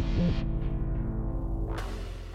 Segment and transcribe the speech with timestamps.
[0.00, 0.69] Mm-hmm.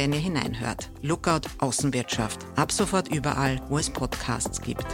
[0.00, 0.90] wenn ihr hineinhört.
[1.02, 2.46] Lookout Außenwirtschaft.
[2.56, 4.86] Ab sofort überall, wo es Podcasts gibt.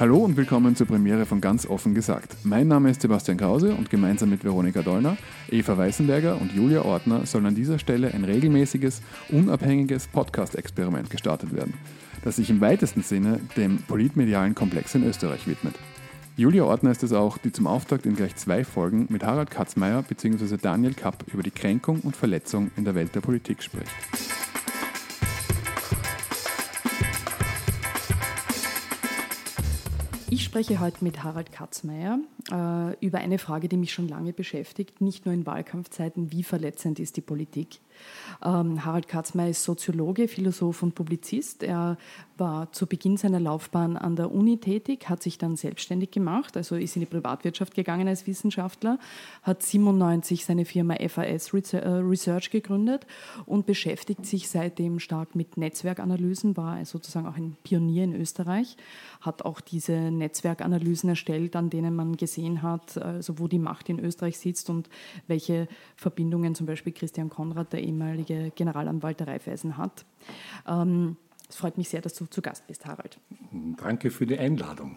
[0.00, 2.36] Hallo und willkommen zur Premiere von Ganz offen gesagt.
[2.44, 5.16] Mein Name ist Sebastian Krause und gemeinsam mit Veronika Dollner,
[5.50, 11.74] Eva Weißenberger und Julia Ortner soll an dieser Stelle ein regelmäßiges, unabhängiges Podcast-Experiment gestartet werden,
[12.22, 15.74] das sich im weitesten Sinne dem politmedialen Komplex in Österreich widmet.
[16.36, 20.02] Julia Ortner ist es auch, die zum Auftakt in gleich zwei Folgen mit Harald Katzmeier
[20.02, 20.58] bzw.
[20.62, 23.90] Daniel Kapp über die Kränkung und Verletzung in der Welt der Politik spricht.
[30.30, 32.18] Ich spreche heute mit Harald Katzmeier
[32.52, 37.00] äh, über eine Frage, die mich schon lange beschäftigt, nicht nur in Wahlkampfzeiten, wie verletzend
[37.00, 37.80] ist die Politik.
[38.44, 41.62] Ähm, Harald Katzmeier ist Soziologe, Philosoph und Publizist.
[41.62, 41.96] Er
[42.38, 46.76] war zu Beginn seiner Laufbahn an der Uni tätig, hat sich dann selbstständig gemacht, also
[46.76, 48.98] ist in die Privatwirtschaft gegangen als Wissenschaftler,
[49.42, 53.06] hat 97 seine Firma FAS äh, Research gegründet
[53.46, 58.76] und beschäftigt sich seitdem stark mit Netzwerkanalysen, war sozusagen auch ein Pionier in Österreich,
[59.20, 63.98] hat auch diese Netzwerkanalysen erstellt, an denen man gesehen hat, also wo die Macht in
[63.98, 64.88] Österreich sitzt und
[65.26, 70.04] welche Verbindungen zum Beispiel Christian Konrad, der ehemalige Generalanwalt der Raiffeisen hat.
[70.66, 71.16] Ähm,
[71.48, 73.18] es freut mich sehr, dass du zu Gast bist, Harald.
[73.78, 74.94] Danke für die Einladung.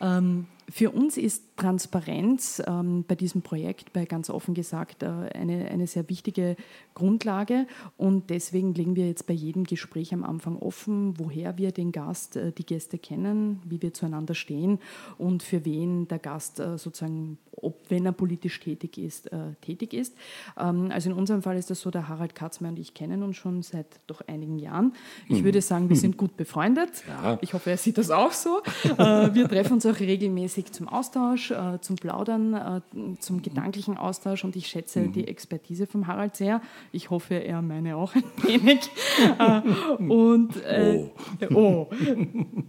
[0.00, 5.68] Ähm, für uns ist Transparenz ähm, bei diesem Projekt, bei ganz offen gesagt, äh, eine,
[5.70, 6.56] eine sehr wichtige
[6.94, 7.66] Grundlage.
[7.96, 12.36] Und deswegen legen wir jetzt bei jedem Gespräch am Anfang offen, woher wir den Gast,
[12.36, 14.78] äh, die Gäste kennen, wie wir zueinander stehen
[15.16, 19.94] und für wen der Gast äh, sozusagen, ob, wenn er politisch tätig ist, äh, tätig
[19.94, 20.14] ist.
[20.58, 23.36] Ähm, also in unserem Fall ist das so, der Harald Katzmer und ich kennen uns
[23.36, 24.92] schon seit doch einigen Jahren.
[25.28, 25.44] Ich mhm.
[25.44, 26.90] würde sagen, wir sind gut befreundet.
[27.08, 27.38] Ja.
[27.40, 28.62] Ich hoffe, er sieht das auch so.
[28.84, 32.80] Äh, wir treffen uns auch regelmäßig regelmäßig zum Austausch, äh, zum Plaudern, äh,
[33.20, 35.12] zum gedanklichen Austausch und ich schätze mhm.
[35.12, 36.60] die Expertise von Harald sehr.
[36.92, 38.90] Ich hoffe, er meine auch ein wenig.
[39.38, 39.60] äh,
[40.02, 41.08] und äh,
[41.50, 41.54] oh.
[41.54, 41.90] oh.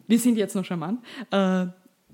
[0.07, 0.99] wir sind jetzt noch charmant.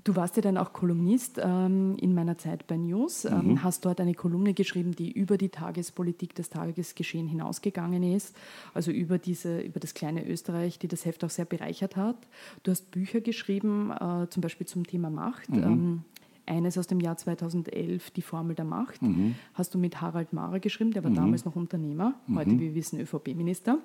[0.06, 3.62] Du warst ja dann auch Kolumnist ähm, in meiner Zeit bei News, ähm, mhm.
[3.64, 8.36] hast dort eine Kolumne geschrieben, die über die Tagespolitik, das Tagesgeschehen hinausgegangen ist,
[8.72, 12.14] also über, diese, über das kleine Österreich, die das Heft auch sehr bereichert hat.
[12.62, 15.50] Du hast Bücher geschrieben, äh, zum Beispiel zum Thema Macht.
[15.50, 15.62] Mhm.
[15.64, 16.04] Ähm,
[16.46, 19.34] eines aus dem Jahr 2011, Die Formel der Macht, mhm.
[19.54, 21.16] hast du mit Harald Maurer geschrieben, der war mhm.
[21.16, 23.78] damals noch Unternehmer, heute, wie wir wissen, ÖVP-Minister.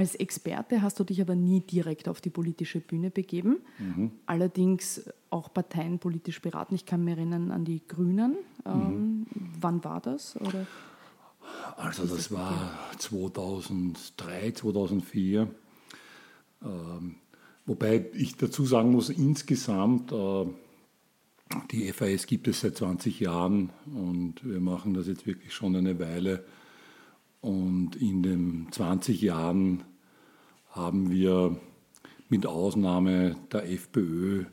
[0.00, 4.12] Als Experte hast du dich aber nie direkt auf die politische Bühne begeben, mhm.
[4.24, 6.74] allerdings auch parteienpolitisch beraten.
[6.74, 8.38] Ich kann mich erinnern an die Grünen.
[8.64, 9.26] Ähm, mhm.
[9.60, 10.40] Wann war das?
[10.40, 10.66] Oder?
[11.76, 15.50] Also das war 2003, 2004.
[16.62, 17.16] Ähm,
[17.66, 20.46] wobei ich dazu sagen muss, insgesamt, äh,
[21.72, 25.98] die FAS gibt es seit 20 Jahren und wir machen das jetzt wirklich schon eine
[25.98, 26.46] Weile.
[27.42, 29.84] Und in den 20 Jahren
[30.70, 31.56] haben wir
[32.28, 34.44] mit Ausnahme der FPÖ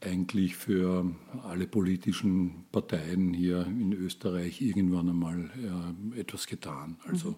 [0.00, 5.50] eigentlich für alle politischen Parteien hier in Österreich irgendwann einmal
[6.16, 6.96] äh, etwas getan.
[7.06, 7.36] Also, mhm.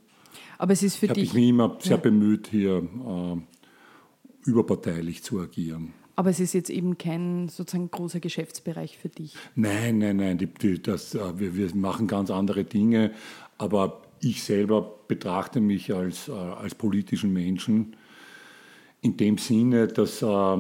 [0.59, 1.25] Aber es ist für ich dich.
[1.25, 2.03] Ich bin immer sehr ja.
[2.03, 5.93] bemüht, hier äh, überparteilich zu agieren.
[6.17, 9.35] Aber es ist jetzt eben kein sozusagen großer Geschäftsbereich für dich.
[9.57, 10.39] Nein, nein, nein.
[10.39, 13.13] Die, die, das, äh, wir, wir machen ganz andere Dinge.
[13.59, 17.97] Aber ich selber betrachte mich als, äh, als politischen Menschen
[19.05, 20.57] in dem Sinne, dass äh,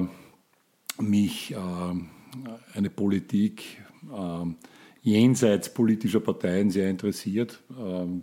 [1.01, 1.57] mich äh,
[2.75, 3.83] eine Politik
[4.13, 4.45] äh,
[5.01, 8.23] jenseits politischer Parteien sehr interessiert ähm,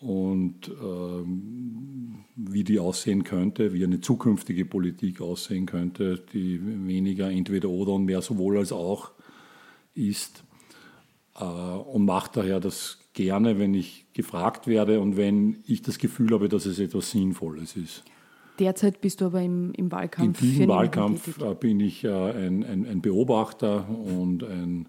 [0.00, 7.68] und ähm, wie die aussehen könnte, wie eine zukünftige Politik aussehen könnte, die weniger entweder
[7.68, 9.12] oder und mehr sowohl als auch
[9.94, 10.42] ist
[11.38, 16.32] äh, und macht daher das gerne, wenn ich gefragt werde und wenn ich das Gefühl
[16.32, 18.02] habe, dass es etwas Sinnvolles ist.
[18.58, 20.40] Derzeit bist du aber im, im Wahlkampf.
[20.40, 24.88] In diesem Wahlkampf bin ich äh, ein, ein, ein, Beobachter und ein,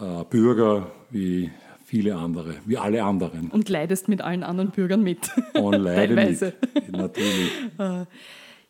[0.00, 1.50] äh, Bürger wie
[1.84, 3.50] viele andere, wie alle anderen.
[3.50, 5.30] Und leidest mit allen anderen Bürgern mit.
[5.54, 6.54] Und leide mit,
[6.90, 7.50] natürlich.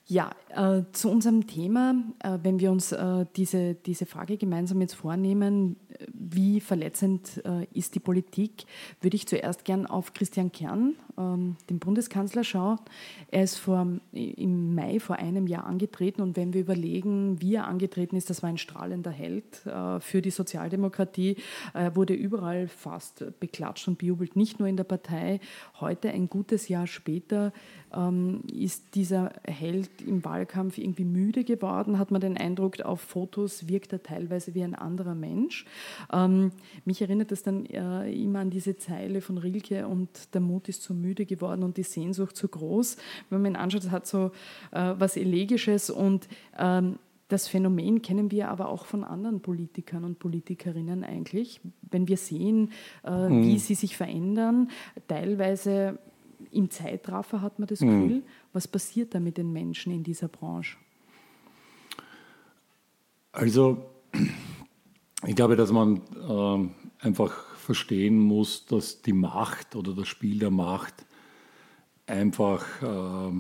[0.06, 4.93] Ja, äh, zu unserem Thema, äh, wenn wir uns äh, diese, diese Frage gemeinsam jetzt
[4.93, 8.67] vornehmen, äh, wie verletzend äh, ist die Politik,
[9.01, 12.81] würde ich zuerst gern auf Christian Kern, ähm, den Bundeskanzler, schauen.
[13.31, 17.67] Er ist vor, im Mai vor einem Jahr angetreten und wenn wir überlegen, wie er
[17.67, 21.37] angetreten ist, das war ein strahlender Held äh, für die Sozialdemokratie,
[21.73, 25.41] Er wurde überall fast beklatscht und bejubelt, nicht nur in der Partei.
[25.85, 27.53] Heute, ein gutes Jahr später,
[27.95, 33.69] ähm, ist dieser Held im Wahlkampf irgendwie müde geworden, hat man den Eindruck, auf Fotos
[33.69, 35.67] wirkt er teilweise wie ein anderer Mensch.
[36.11, 36.53] Ähm,
[36.87, 40.83] mich erinnert das dann äh, immer an diese Zeile von Rilke und der Mut ist
[40.83, 42.97] zu müde geworden und die Sehnsucht zu groß.
[43.29, 44.31] Wenn man ihn anschaut, hat so
[44.71, 46.29] äh, was Elegisches und
[46.59, 46.99] ähm,
[47.35, 51.61] das Phänomen kennen wir aber auch von anderen Politikern und Politikerinnen eigentlich.
[51.83, 52.71] Wenn wir sehen,
[53.03, 53.43] äh, mhm.
[53.43, 54.71] wie sie sich verändern,
[55.09, 55.99] teilweise
[56.53, 58.03] im Zeitraffer hat man das mhm.
[58.03, 58.23] Gefühl,
[58.53, 60.77] was passiert da mit den Menschen in dieser Branche?
[63.33, 63.85] Also,
[65.27, 70.53] ich glaube, dass man äh, einfach verstehen muss, dass die Macht oder das Spiel der
[70.53, 71.05] Macht
[72.07, 73.33] einfach äh,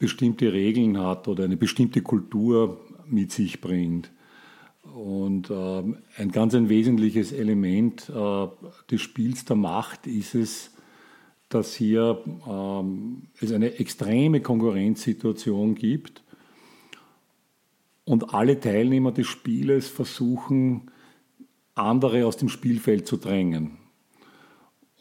[0.00, 4.10] bestimmte Regeln hat oder eine bestimmte Kultur mit sich bringt.
[4.82, 5.82] Und äh,
[6.16, 8.46] ein ganz ein wesentliches Element äh,
[8.90, 10.74] des Spiels der Macht ist es,
[11.50, 16.22] dass hier ähm, es eine extreme Konkurrenzsituation gibt
[18.04, 20.90] und alle Teilnehmer des Spieles versuchen,
[21.74, 23.79] andere aus dem Spielfeld zu drängen.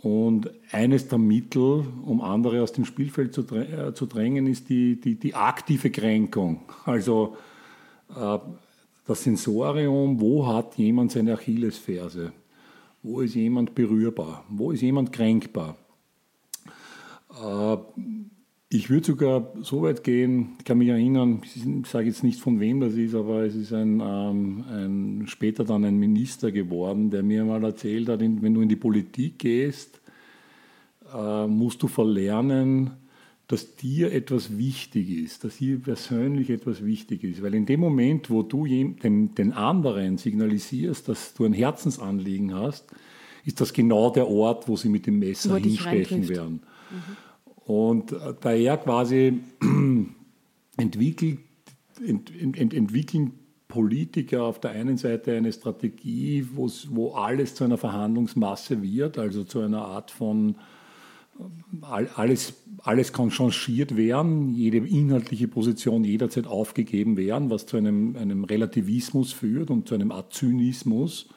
[0.01, 5.15] Und eines der Mittel, um andere aus dem Spielfeld zu, äh, drängen, ist die, die,
[5.15, 6.61] die aktive Kränkung.
[6.85, 7.35] Also
[8.15, 8.37] äh,
[9.05, 12.31] das Sensorium, wo hat jemand seine Achillesferse?
[13.03, 14.45] Wo ist jemand berührbar?
[14.49, 15.75] Wo ist jemand kränkbar?
[17.31, 17.77] Äh,
[18.71, 22.59] ich würde sogar so weit gehen, ich kann mich erinnern, ich sage jetzt nicht von
[22.59, 27.23] wem das ist, aber es ist ein, ähm, ein später dann ein Minister geworden, der
[27.23, 29.99] mir mal erzählt hat, wenn du in die Politik gehst,
[31.11, 32.91] äh, musst du verlernen,
[33.47, 37.41] dass dir etwas wichtig ist, dass dir persönlich etwas wichtig ist.
[37.41, 42.85] Weil in dem Moment, wo du den, den anderen signalisierst, dass du ein Herzensanliegen hast,
[43.45, 46.61] ist das genau der Ort, wo sie mit dem Messer hinstechen werden.
[46.91, 47.28] Mhm.
[47.69, 49.41] Und da er quasi
[50.77, 51.37] entwickelt,
[52.03, 53.33] ent, ent, entwickeln
[53.67, 59.59] Politiker auf der einen Seite eine Strategie, wo alles zu einer Verhandlungsmasse wird, also zu
[59.59, 60.55] einer Art von
[61.81, 68.45] alles, alles kann changiert werden, jede inhaltliche Position jederzeit aufgegeben werden, was zu einem, einem
[68.45, 71.29] Relativismus führt und zu einem Art Zynismus.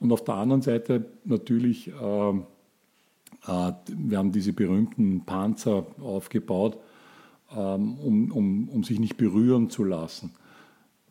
[0.00, 2.34] Und auf der anderen Seite natürlich äh, äh,
[3.46, 6.78] wir haben diese berühmten Panzer aufgebaut,
[7.56, 10.32] ähm, um, um, um sich nicht berühren zu lassen.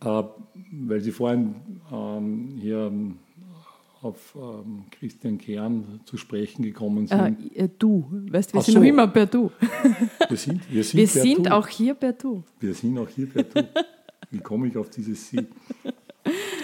[0.01, 0.23] Äh,
[0.71, 1.55] weil Sie vorhin
[1.91, 2.91] ähm, hier
[4.01, 7.53] auf ähm, Christian Kern zu sprechen gekommen sind.
[7.53, 8.79] Äh, du, weißt wir Ach sind so.
[8.79, 9.51] noch immer per Du.
[10.27, 12.43] Wir sind, wir sind, wir sind auch hier per Du.
[12.59, 13.67] Wir sind auch hier per Du.
[14.31, 15.45] Wie komme ich auf dieses Sie?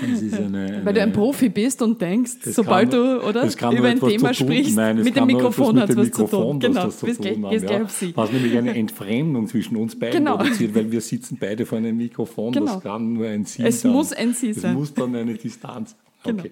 [0.02, 4.34] Eine, Weil du ein Profi bist und denkst, sobald kann, du oder, über ein Thema
[4.34, 6.60] sprichst, Nein, mit dem Mikrofon hat es was zu tun.
[6.60, 7.88] Genau, das gleich, haben, ja.
[8.16, 10.38] Was nämlich eine Entfremdung zwischen uns beiden genau.
[10.38, 12.74] produziert, weil wir sitzen beide vor einem Mikrofon, genau.
[12.74, 13.92] das kann nur ein Sie Es dann.
[13.92, 14.72] muss ein Sie sein.
[14.72, 15.96] Es muss dann eine Distanz.
[16.24, 16.44] Genau.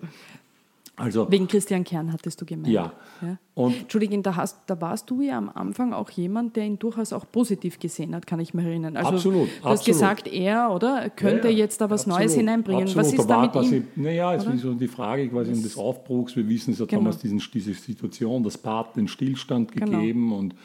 [0.95, 2.71] Also, Wegen Christian Kern hattest du gemeint.
[2.71, 2.93] Ja.
[3.23, 3.37] ja.
[3.55, 7.13] Und Entschuldigung, da, hast, da warst du ja am Anfang auch jemand, der ihn durchaus
[7.13, 8.95] auch positiv gesehen hat, kann ich mich erinnern.
[8.95, 9.49] Also, absolut.
[9.61, 12.83] Du hast gesagt, er oder könnte ja, ja, jetzt da was absolut, Neues hineinbringen.
[12.83, 13.07] Absolut.
[13.07, 13.87] Was ist da quasi, ihm?
[13.95, 16.35] Naja, es ist so die Frage quasi um des Aufbruchs.
[16.35, 17.01] Wir wissen, es hat genau.
[17.01, 19.97] damals diesen, diese Situation, das Part den Stillstand genau.
[19.97, 20.37] gegeben genau.
[20.37, 20.55] und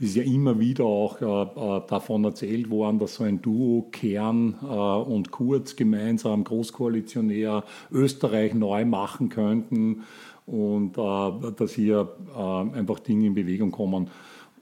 [0.00, 4.54] ist ja immer wieder auch äh, äh, davon erzählt worden, dass so ein Duo Kern
[4.62, 10.04] äh, und Kurz gemeinsam großkoalitionär Österreich neu machen könnten
[10.46, 14.08] und äh, dass hier äh, einfach Dinge in Bewegung kommen.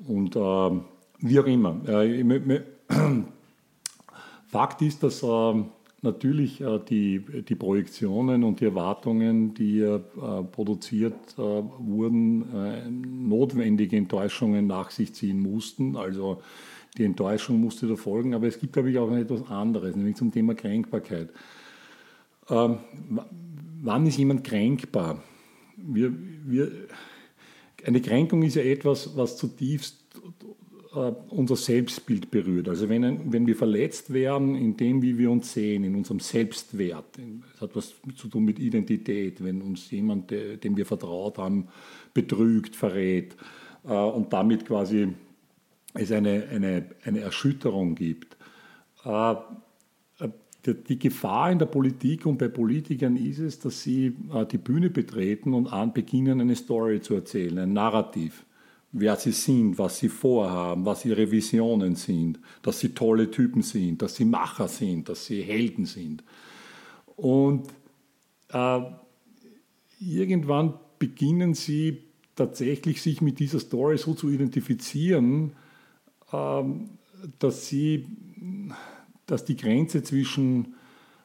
[0.07, 0.81] Und äh,
[1.21, 1.77] wie auch immer.
[4.49, 5.25] Fakt ist, dass
[6.07, 10.01] natürlich die, die Projektionen und die Erwartungen, die äh,
[10.53, 15.97] produziert äh, wurden, äh, notwendige Enttäuschungen nach sich ziehen mussten.
[15.97, 16.41] Also
[16.97, 20.33] die Enttäuschung musste da folgen, aber es gibt, glaube ich, auch etwas anderes, nämlich zum
[20.33, 21.31] Thema Kränkbarkeit.
[22.49, 22.79] Ähm,
[23.83, 25.23] wann ist jemand kränkbar?
[25.77, 26.13] Wir,
[26.47, 26.73] wir,
[27.85, 30.29] eine Kränkung ist ja etwas, was zutiefst äh,
[30.97, 32.69] unser Selbstbild berührt.
[32.69, 37.19] Also wenn, wenn wir verletzt werden in dem, wie wir uns sehen, in unserem Selbstwert,
[37.53, 41.69] das hat was zu tun mit Identität, wenn uns jemand, dem wir vertraut haben,
[42.15, 43.37] betrügt, verrät
[43.85, 45.09] äh, und damit quasi
[45.95, 48.37] es eine, eine, eine Erschütterung gibt.
[49.05, 49.35] Äh,
[50.89, 54.17] die Gefahr in der Politik und bei Politikern ist es, dass sie
[54.51, 58.46] die Bühne betreten und beginnen, eine Story zu erzählen, ein Narrativ
[58.99, 64.01] wer sie sind, was sie vorhaben, was ihre Visionen sind, dass sie tolle Typen sind,
[64.01, 66.25] dass sie Macher sind, dass sie Helden sind.
[67.15, 67.69] Und
[68.49, 68.81] äh,
[70.01, 72.05] irgendwann beginnen sie
[72.37, 75.53] tatsächlich sich mit dieser Story so zu identifizieren,
[76.33, 76.63] äh,
[77.39, 78.07] dass sie,
[79.27, 80.75] dass die Grenze zwischen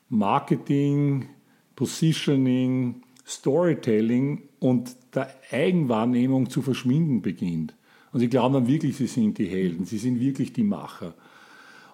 [0.09, 1.29] Marketing,
[1.77, 7.75] Positioning, Storytelling und der Eigenwahrnehmung zu verschwinden beginnt.
[8.13, 11.15] Und sie glauben dann wirklich, sie sind die Helden, sie sind wirklich die Macher.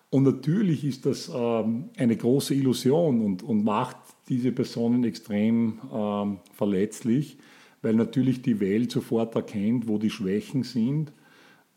[0.09, 3.95] Und natürlich ist das ähm, eine große Illusion und, und macht
[4.27, 7.37] diese Personen extrem ähm, verletzlich,
[7.81, 11.13] weil natürlich die Welt sofort erkennt, wo die Schwächen sind,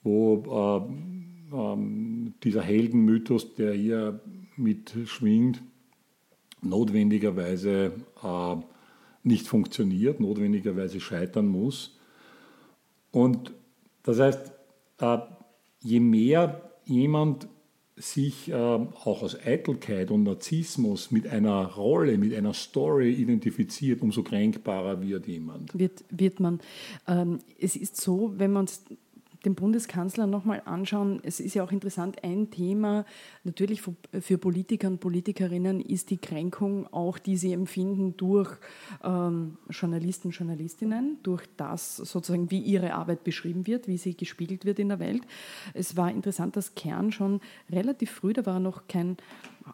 [0.02, 0.88] wo
[1.52, 4.20] äh, ähm, dieser Heldenmythos, der hier
[4.56, 5.62] mitschwingt,
[6.62, 7.92] notwendigerweise
[8.24, 8.56] äh,
[9.22, 11.98] nicht funktioniert, notwendigerweise scheitern muss.
[13.10, 13.52] Und
[14.02, 14.52] das heißt,
[14.98, 15.18] äh,
[15.80, 17.48] je mehr jemand
[17.96, 24.22] sich äh, auch aus Eitelkeit und Narzissmus mit einer Rolle, mit einer Story identifiziert, umso
[24.22, 25.78] kränkbarer wird jemand.
[25.78, 26.60] Wird, wird man.
[27.06, 28.68] Ähm, es ist so, wenn man
[29.44, 33.04] den Bundeskanzler nochmal anschauen, es ist ja auch interessant, ein Thema
[33.44, 38.50] natürlich für Politiker und Politikerinnen ist die Kränkung auch, die sie empfinden durch
[39.02, 44.78] ähm, Journalisten, Journalistinnen, durch das sozusagen, wie ihre Arbeit beschrieben wird, wie sie gespiegelt wird
[44.78, 45.22] in der Welt.
[45.74, 49.16] Es war interessant, dass Kern schon relativ früh, da war noch kein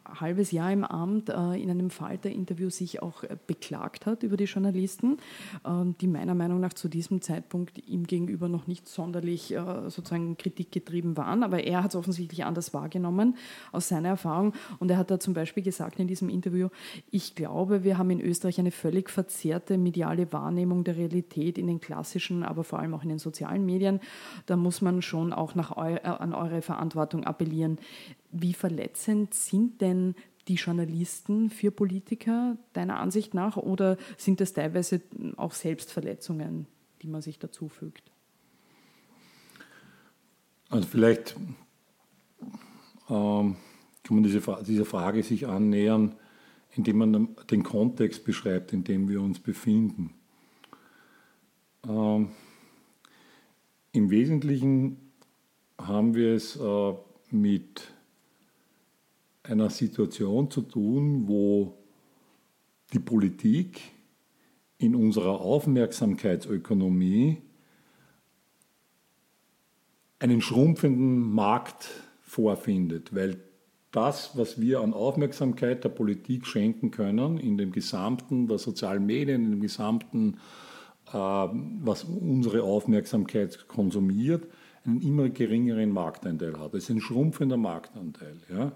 [0.05, 4.45] halbes Jahr im Amt äh, in einem Falter-Interview sich auch äh, beklagt hat über die
[4.45, 5.19] Journalisten,
[5.67, 10.37] ähm, die meiner Meinung nach zu diesem Zeitpunkt ihm gegenüber noch nicht sonderlich äh, sozusagen
[10.37, 11.43] kritikgetrieben waren.
[11.43, 13.37] Aber er hat es offensichtlich anders wahrgenommen
[13.73, 14.53] aus seiner Erfahrung.
[14.79, 16.69] Und er hat da zum Beispiel gesagt in diesem Interview,
[17.11, 21.81] ich glaube, wir haben in Österreich eine völlig verzerrte mediale Wahrnehmung der Realität in den
[21.81, 24.01] klassischen, aber vor allem auch in den sozialen Medien.
[24.47, 27.79] Da muss man schon auch nach eu an eure Verantwortung appellieren.
[28.33, 30.15] Wie verletzend sind denn
[30.49, 35.01] die Journalisten für Politiker deiner Ansicht nach oder sind das teilweise
[35.37, 36.67] auch Selbstverletzungen,
[37.03, 38.11] die man sich dazu fügt?
[40.69, 41.37] Also vielleicht
[43.09, 43.57] ähm,
[44.03, 46.17] kann man diese, dieser Frage sich annähern,
[46.77, 50.13] indem man den Kontext beschreibt, in dem wir uns befinden.
[51.89, 52.31] Ähm,
[53.93, 55.13] Im Wesentlichen
[55.79, 56.95] haben wir es äh,
[57.31, 57.93] mit
[59.49, 61.79] einer Situation zu tun, wo
[62.93, 63.81] die Politik
[64.79, 67.39] in unserer Aufmerksamkeitsökonomie
[70.19, 71.89] einen schrumpfenden Markt
[72.23, 73.39] vorfindet, weil
[73.93, 79.45] das, was wir an Aufmerksamkeit der Politik schenken können, in dem gesamten der sozialen Medien,
[79.45, 80.37] in dem gesamten,
[81.09, 84.47] äh, was unsere Aufmerksamkeit konsumiert,
[84.85, 86.75] einen immer geringeren Marktanteil hat.
[86.75, 88.37] Es ist ein schrumpfender Marktanteil.
[88.51, 88.73] Ja?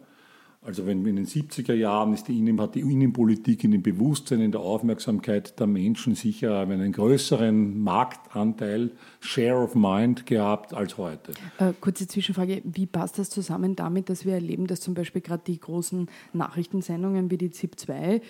[0.62, 4.52] Also wenn in den 70er Jahren ist die hat die Innenpolitik in dem Bewusstsein, in
[4.52, 8.90] der Aufmerksamkeit der Menschen sicher einen größeren Marktanteil,
[9.20, 11.32] Share of Mind gehabt als heute.
[11.56, 15.42] Äh, kurze Zwischenfrage, wie passt das zusammen damit, dass wir erleben, dass zum Beispiel gerade
[15.46, 18.20] die großen Nachrichtensendungen wie die ZIP 2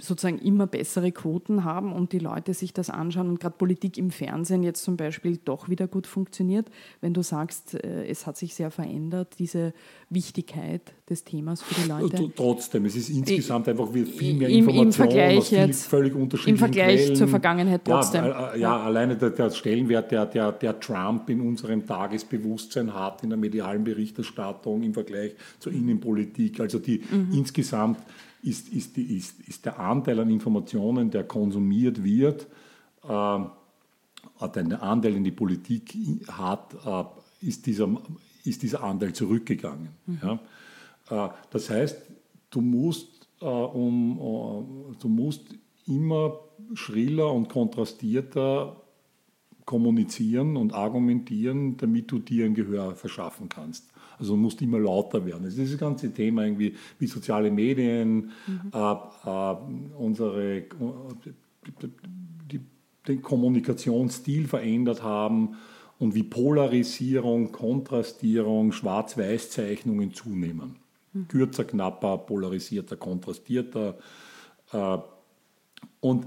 [0.00, 4.10] sozusagen immer bessere Quoten haben und die Leute sich das anschauen und gerade Politik im
[4.10, 8.54] Fernsehen jetzt zum Beispiel doch wieder gut funktioniert, wenn du sagst, äh, es hat sich
[8.54, 9.72] sehr verändert, diese
[10.10, 12.32] Wichtigkeit des Themas für die Leute?
[12.34, 16.54] Trotzdem, es ist insgesamt einfach viel mehr Information Im, im Vergleich aus jetzt, völlig unterschiedlichen
[16.54, 17.16] Im Vergleich Quellen.
[17.16, 18.24] zur Vergangenheit trotzdem.
[18.24, 23.22] Ja, äh, ja alleine der, der Stellenwert, der, der, der Trump in unserem Tagesbewusstsein hat,
[23.22, 27.32] in der medialen Berichterstattung im Vergleich zur Innenpolitik, also die mhm.
[27.32, 27.98] insgesamt
[28.42, 32.46] ist, ist, die, ist, ist der Anteil an Informationen, der konsumiert wird,
[33.06, 33.38] äh,
[34.54, 35.94] den Anteil in die Politik
[36.28, 37.88] hat, äh, ist, dieser,
[38.44, 39.88] ist dieser Anteil zurückgegangen.
[40.06, 40.18] Mhm.
[40.22, 40.40] Ja?
[41.10, 42.02] Äh, das heißt,
[42.50, 45.54] du musst, äh, um, uh, du musst
[45.86, 46.38] immer
[46.74, 48.80] schriller und kontrastierter
[49.64, 53.88] kommunizieren und argumentieren, damit du dir ein Gehör verschaffen kannst.
[54.18, 55.44] Also du musst immer lauter werden.
[55.44, 58.70] Also dieses ganze Thema irgendwie, wie soziale Medien, mhm.
[58.72, 58.92] äh,
[59.24, 59.56] äh,
[59.98, 60.64] unsere,
[62.50, 62.60] die,
[63.08, 65.56] den Kommunikationsstil verändert haben
[65.98, 70.76] und wie Polarisierung, Kontrastierung, Schwarz-Weiß-Zeichnungen zunehmen.
[71.28, 73.98] Kürzer, knapper, polarisierter, kontrastierter.
[74.72, 74.98] Äh,
[76.00, 76.26] und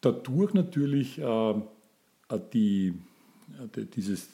[0.00, 1.54] dadurch natürlich äh,
[2.52, 2.94] die,
[3.94, 4.28] dieses,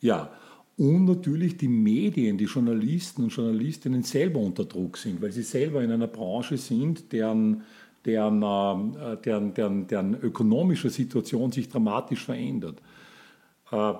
[0.00, 0.30] ja,
[0.76, 5.82] und natürlich die Medien, die Journalisten und Journalistinnen selber unter Druck sind, weil sie selber
[5.82, 7.62] in einer Branche sind, deren,
[8.04, 12.80] deren, äh, deren, deren, deren ökonomische Situation sich dramatisch verändert.
[13.72, 13.94] Äh,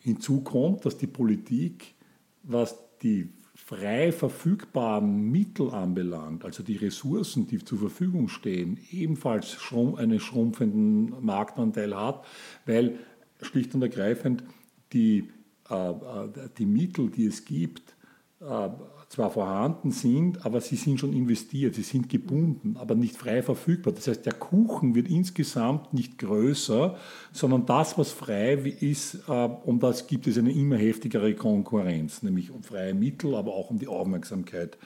[0.00, 1.94] hinzu kommt, dass die Politik,
[2.42, 9.56] was die frei verfügbaren Mittel anbelangt, also die Ressourcen, die zur Verfügung stehen, ebenfalls
[9.96, 12.24] einen schrumpfenden Marktanteil hat,
[12.66, 12.98] weil
[13.40, 14.44] schlicht und ergreifend
[14.92, 15.30] die,
[15.70, 17.96] äh, äh die Mittel, die es gibt,
[18.40, 18.68] äh,
[19.14, 23.92] zwar vorhanden sind, aber sie sind schon investiert, sie sind gebunden, aber nicht frei verfügbar.
[23.92, 26.96] Das heißt, der Kuchen wird insgesamt nicht größer,
[27.32, 32.50] sondern das, was frei ist, äh, um das gibt es eine immer heftigere Konkurrenz, nämlich
[32.50, 34.76] um freie Mittel, aber auch um die Aufmerksamkeit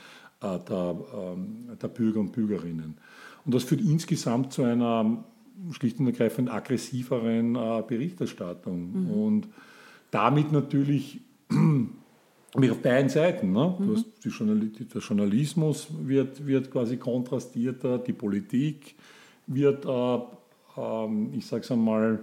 [0.42, 2.98] äh, der, ähm, der Bürger und Bürgerinnen.
[3.46, 5.24] Und das führt insgesamt zu einer
[5.72, 9.10] schlicht und ergreifend aggressiveren äh, Berichterstattung mhm.
[9.10, 9.48] und
[10.10, 11.22] damit natürlich
[12.62, 13.52] wie auf beiden Seiten.
[13.52, 13.74] Ne?
[13.78, 14.04] Mhm.
[14.22, 18.94] Journal der Journalismus wird, wird quasi kontrastierter, die Politik
[19.46, 22.20] wird, äh, äh, ich sage es einmal,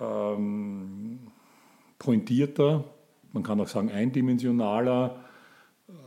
[0.00, 1.18] ähm,
[1.98, 2.84] pointierter,
[3.32, 5.24] man kann auch sagen eindimensionaler.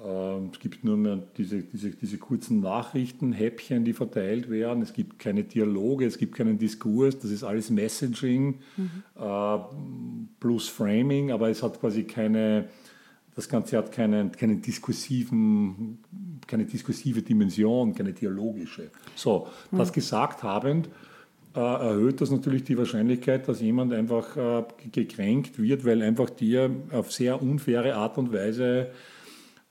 [0.04, 4.82] Äh, es gibt nur mehr diese, diese, diese kurzen Nachrichten, Häppchen, die verteilt werden.
[4.82, 7.20] Es gibt keine Dialoge, es gibt keinen Diskurs.
[7.20, 8.90] Das ist alles Messaging mhm.
[9.16, 9.60] äh,
[10.40, 12.70] plus Framing, aber es hat quasi keine
[13.36, 16.00] das Ganze hat keinen, keinen diskursiven,
[16.48, 18.92] keine diskursive Dimension, keine dialogische.
[19.16, 19.94] So, das mhm.
[19.94, 20.90] gesagt habend,
[21.56, 26.72] äh, erhöht das natürlich die Wahrscheinlichkeit, dass jemand einfach äh, gekränkt wird, weil einfach dir
[26.92, 28.90] auf sehr unfaire Art und Weise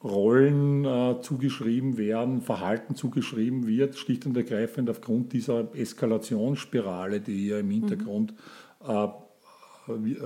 [0.03, 7.59] Rollen äh, zugeschrieben werden, Verhalten zugeschrieben wird, schlicht und ergreifend aufgrund dieser Eskalationsspirale, die ja
[7.59, 7.71] im mhm.
[7.71, 8.35] Hintergrund
[8.87, 10.17] mhm.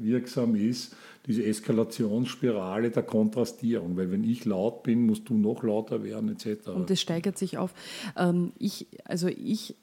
[0.00, 6.02] wirksam ist, diese Eskalationsspirale der Kontrastierung, weil wenn ich laut bin, musst du noch lauter
[6.02, 6.68] werden etc.
[6.68, 7.74] Und das steigert sich auf.
[8.16, 9.74] Ähm, ich, also ich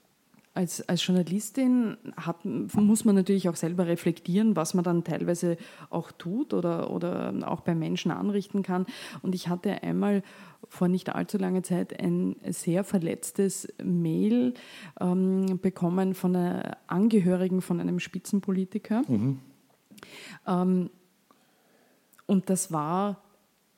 [0.53, 5.57] als, als Journalistin hat, muss man natürlich auch selber reflektieren, was man dann teilweise
[5.89, 8.85] auch tut oder, oder auch bei Menschen anrichten kann.
[9.23, 10.21] Und ich hatte einmal
[10.69, 14.53] vor nicht allzu langer Zeit ein sehr verletztes Mail
[15.01, 19.01] ähm, bekommen von einer Angehörigen von einem Spitzenpolitiker.
[19.07, 19.39] Mhm.
[20.47, 20.89] Ähm,
[22.25, 23.23] und das war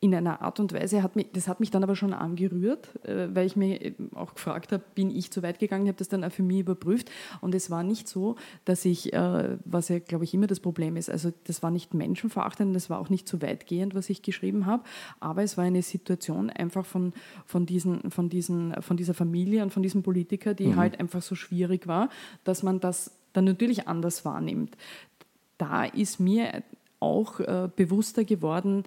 [0.05, 3.27] in einer Art und Weise, hat mich, das hat mich dann aber schon angerührt, äh,
[3.33, 6.23] weil ich mir auch gefragt habe, bin ich zu weit gegangen, ich habe das dann
[6.23, 7.09] auch für mich überprüft
[7.41, 10.95] und es war nicht so, dass ich, äh, was ja glaube ich immer das Problem
[10.95, 14.65] ist, also das war nicht menschenverachtend, das war auch nicht zu weitgehend, was ich geschrieben
[14.65, 14.83] habe,
[15.19, 17.13] aber es war eine Situation einfach von,
[17.45, 20.75] von, diesen, von, diesen, von dieser Familie und von diesem Politiker, die mhm.
[20.75, 22.09] halt einfach so schwierig war,
[22.43, 24.77] dass man das dann natürlich anders wahrnimmt.
[25.57, 26.63] Da ist mir
[26.99, 28.83] auch äh, bewusster geworden,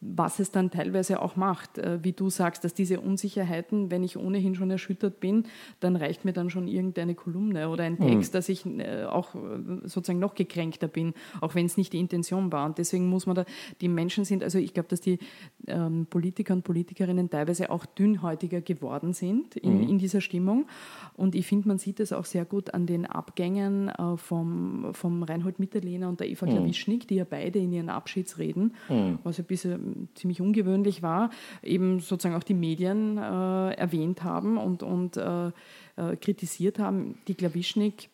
[0.00, 1.78] was es dann teilweise auch macht.
[1.78, 5.44] Äh, wie du sagst, dass diese Unsicherheiten, wenn ich ohnehin schon erschüttert bin,
[5.80, 8.06] dann reicht mir dann schon irgendeine Kolumne oder ein mhm.
[8.06, 8.36] Text, mhm.
[8.36, 9.38] dass ich äh, auch äh,
[9.84, 12.66] sozusagen noch gekränkter bin, auch wenn es nicht die Intention war.
[12.66, 13.44] Und deswegen muss man da,
[13.80, 15.18] die Menschen sind, also ich glaube, dass die
[15.66, 19.88] ähm, Politiker und Politikerinnen teilweise auch dünnhäutiger geworden sind in, mhm.
[19.88, 20.66] in dieser Stimmung.
[21.14, 25.24] Und ich finde, man sieht es auch sehr gut an den Abgängen äh, vom, vom
[25.24, 26.50] Reinhold Mitterlehner und der Eva mhm.
[26.50, 29.18] Klawischnik, die ja beide in ihren Abschiedsreden, mhm.
[29.24, 31.30] was ein bisschen ziemlich ungewöhnlich war,
[31.62, 35.48] eben sozusagen auch die Medien äh, erwähnt haben und, und äh,
[35.96, 37.18] äh, kritisiert haben.
[37.28, 38.10] Die Klawischnik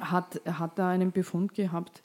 [0.00, 2.02] hat, hat da einen Befund gehabt,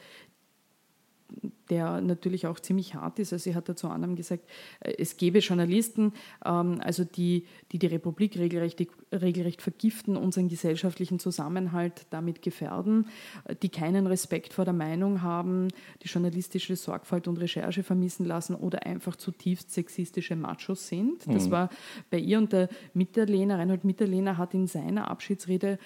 [1.69, 3.34] der natürlich auch ziemlich hart ist.
[3.34, 4.50] Also sie hat dazu anderem gesagt,
[4.82, 6.13] äh, es gäbe Journalisten,
[6.46, 13.08] ähm, also die, die die Republik regelrecht, regelrecht vergiften, unseren gesellschaftlichen Zusammenhalt damit gefährden,
[13.46, 15.69] äh, die keinen Respekt vor der Meinung haben,
[16.04, 21.26] die journalistische Sorgfalt und Recherche vermissen lassen oder einfach zutiefst sexistische Machos sind.
[21.28, 21.52] Das mhm.
[21.52, 21.69] war
[22.10, 25.80] bei ihr und der Mitterlehner, Reinhold Mitterlehner hat in seiner Abschiedsrede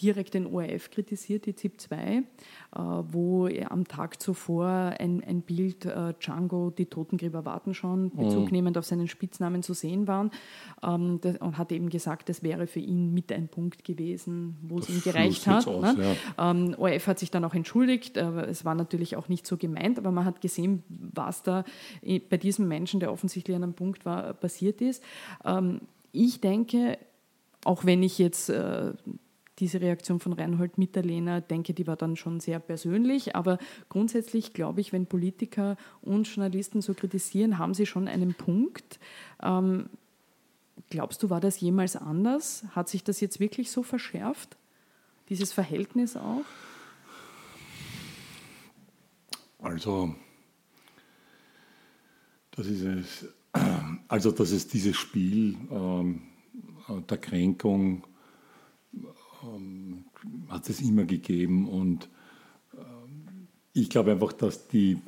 [0.00, 2.22] direkt den ORF kritisiert, die ZIP 2, äh,
[3.10, 8.50] wo am Tag zuvor ein, ein Bild äh, Django, die Totengräber warten schon, Bezug mhm.
[8.50, 10.30] nehmend auf seinen Spitznamen zu sehen waren
[10.82, 14.88] ähm, und hat eben gesagt, das wäre für ihn mit ein Punkt gewesen, wo es
[14.88, 15.66] ihm gereicht hat.
[15.66, 16.16] Aus, ne?
[16.36, 16.50] ja.
[16.50, 19.98] ähm, ORF hat sich dann auch entschuldigt, äh, es war natürlich auch nicht so gemeint,
[19.98, 21.64] aber man hat gesehen, was da
[22.00, 25.02] bei diesem Menschen, der offensichtlich an einem Punkt war, passiert ist.
[25.44, 25.80] Ähm,
[26.12, 26.98] ich denke,
[27.64, 28.52] auch wenn ich jetzt
[29.58, 33.34] diese Reaktion von Reinhold Mitterlehner, denke, die war dann schon sehr persönlich.
[33.34, 38.98] Aber grundsätzlich glaube ich, wenn Politiker und Journalisten so kritisieren, haben sie schon einen Punkt.
[39.42, 39.90] Ähm,
[40.90, 42.64] glaubst du, war das jemals anders?
[42.70, 44.56] Hat sich das jetzt wirklich so verschärft?
[45.28, 46.44] Dieses Verhältnis auch?
[49.60, 50.14] Also,
[52.52, 53.26] das ist es,
[54.06, 56.22] also dass es dieses Spiel ähm,
[57.10, 58.04] der Kränkung
[59.42, 60.04] ähm,
[60.48, 62.08] hat es immer gegeben und
[62.74, 64.98] ähm, ich glaube einfach, dass die,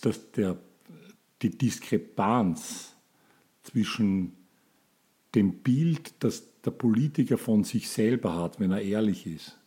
[0.00, 0.58] dass der,
[1.42, 2.94] die Diskrepanz
[3.62, 4.32] zwischen
[5.34, 9.58] dem Bild, das der Politiker von sich selber hat, wenn er ehrlich ist,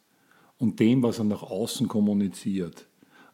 [0.57, 2.87] und dem, was er nach außen kommuniziert,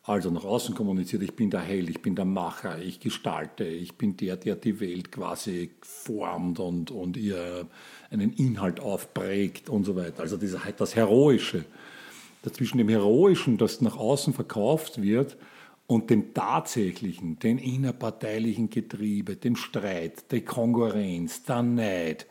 [0.10, 3.96] also nach außen kommuniziert, ich bin der Held, ich bin der Macher, ich gestalte, ich
[3.96, 7.68] bin der, der die Welt quasi formt und, und ihr
[8.10, 10.24] einen Inhalt aufprägt und so weiter.
[10.24, 11.64] Also das, das Heroische.
[12.42, 15.38] Dazwischen dem Heroischen, das nach außen verkauft wird,
[15.86, 22.26] und dem tatsächlichen, den innerparteilichen Getriebe, dem Streit, der Konkurrenz, der Neid,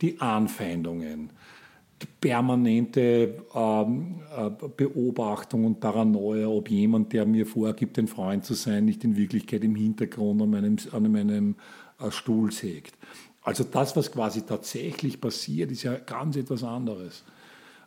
[0.00, 1.30] die Anfeindungen,
[2.20, 8.84] permanente ähm, äh, Beobachtung und Paranoia, ob jemand, der mir vorgibt, ein Freund zu sein,
[8.84, 11.54] nicht in Wirklichkeit im Hintergrund an meinem, an meinem
[12.00, 12.94] äh, Stuhl sägt.
[13.42, 17.24] Also das, was quasi tatsächlich passiert, ist ja ganz etwas anderes.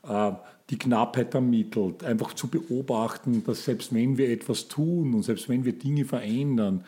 [0.07, 0.31] Äh,
[0.69, 5.65] die Knappheit ermittelt, einfach zu beobachten, dass selbst wenn wir etwas tun und selbst wenn
[5.65, 6.83] wir Dinge verändern,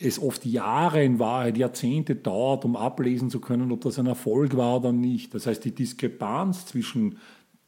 [0.00, 4.56] es oft Jahre in Wahrheit, Jahrzehnte dauert, um ablesen zu können, ob das ein Erfolg
[4.56, 5.34] war oder nicht.
[5.34, 7.18] Das heißt, die Diskrepanz zwischen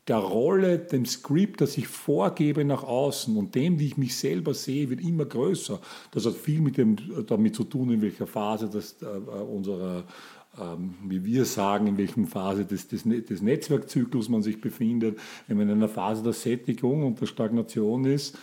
[0.07, 4.55] der Rolle, dem Skript, das ich vorgebe nach außen und dem, wie ich mich selber
[4.55, 5.81] sehe, wird immer größer.
[6.11, 10.05] Das hat viel mit dem, damit zu tun, in welcher Phase das, äh, unserer ähm,
[11.05, 15.19] wie wir sagen, in welcher Phase des, des, des, Netzwerkzyklus man sich befindet.
[15.47, 18.37] Wenn man in einer Phase der Sättigung und der Stagnation ist,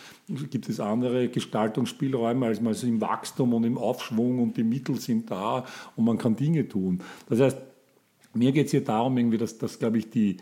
[0.50, 5.30] gibt es andere Gestaltungsspielräume, als man im Wachstum und im Aufschwung und die Mittel sind
[5.30, 5.66] da
[5.96, 7.02] und man kann Dinge tun.
[7.28, 7.58] Das heißt,
[8.32, 10.38] mir geht es hier darum, irgendwie, dass, dass glaube ich, die,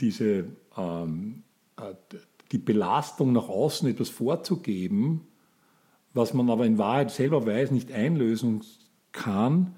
[0.00, 0.44] diese,
[0.76, 1.42] ähm,
[1.76, 1.94] äh,
[2.52, 5.22] die Belastung nach außen etwas vorzugeben,
[6.14, 8.62] was man aber in Wahrheit selber weiß, nicht einlösen
[9.12, 9.74] kann,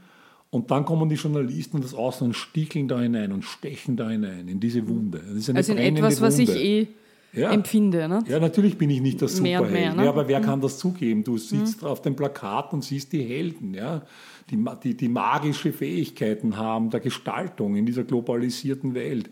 [0.52, 4.48] und dann kommen die Journalisten das Außen und sticheln da hinein und stechen da hinein
[4.48, 5.22] in diese Wunde.
[5.54, 6.88] also in etwas, was ich eh
[7.32, 7.50] ja.
[7.50, 8.06] empfinde.
[8.06, 8.22] Ne?
[8.28, 9.72] Ja, natürlich bin ich nicht das Superheld.
[9.72, 10.04] Mehr, ne?
[10.04, 10.44] ja, aber wer mhm.
[10.44, 11.24] kann das zugeben?
[11.24, 11.88] Du sitzt mhm.
[11.88, 14.02] auf dem Plakat und siehst die Helden, ja?
[14.50, 19.30] die, die, die magische Fähigkeiten haben der Gestaltung in dieser globalisierten Welt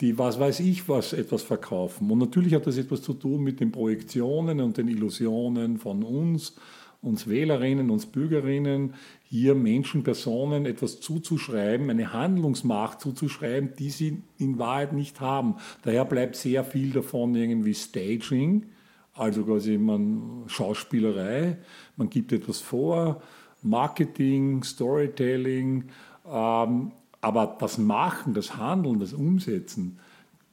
[0.00, 2.10] die was weiß ich was etwas verkaufen.
[2.10, 6.56] Und natürlich hat das etwas zu tun mit den Projektionen und den Illusionen von uns,
[7.02, 14.58] uns Wählerinnen, uns Bürgerinnen, hier Menschen, Personen etwas zuzuschreiben, eine Handlungsmacht zuzuschreiben, die sie in
[14.58, 15.56] Wahrheit nicht haben.
[15.82, 18.66] Daher bleibt sehr viel davon irgendwie Staging,
[19.14, 21.58] also quasi man Schauspielerei,
[21.96, 23.20] man gibt etwas vor,
[23.62, 25.84] Marketing, Storytelling,
[26.26, 29.98] ähm, aber das Machen, das Handeln, das Umsetzen,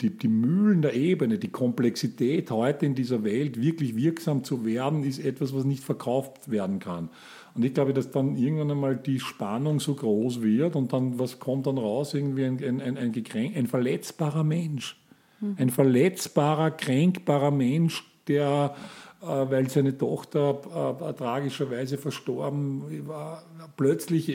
[0.02, 5.04] die, die Mühlen der Ebene, die Komplexität heute in dieser Welt wirklich wirksam zu werden,
[5.04, 7.10] ist etwas, was nicht verkauft werden kann.
[7.54, 11.40] Und ich glaube, dass dann irgendwann einmal die Spannung so groß wird und dann, was
[11.40, 12.14] kommt dann raus?
[12.14, 14.98] Irgendwie ein, ein, ein, ein, ein verletzbarer Mensch.
[15.40, 15.56] Hm.
[15.58, 18.76] Ein verletzbarer, kränkbarer Mensch, der,
[19.22, 23.44] äh, weil seine Tochter äh, tragischerweise verstorben war,
[23.76, 24.32] plötzlich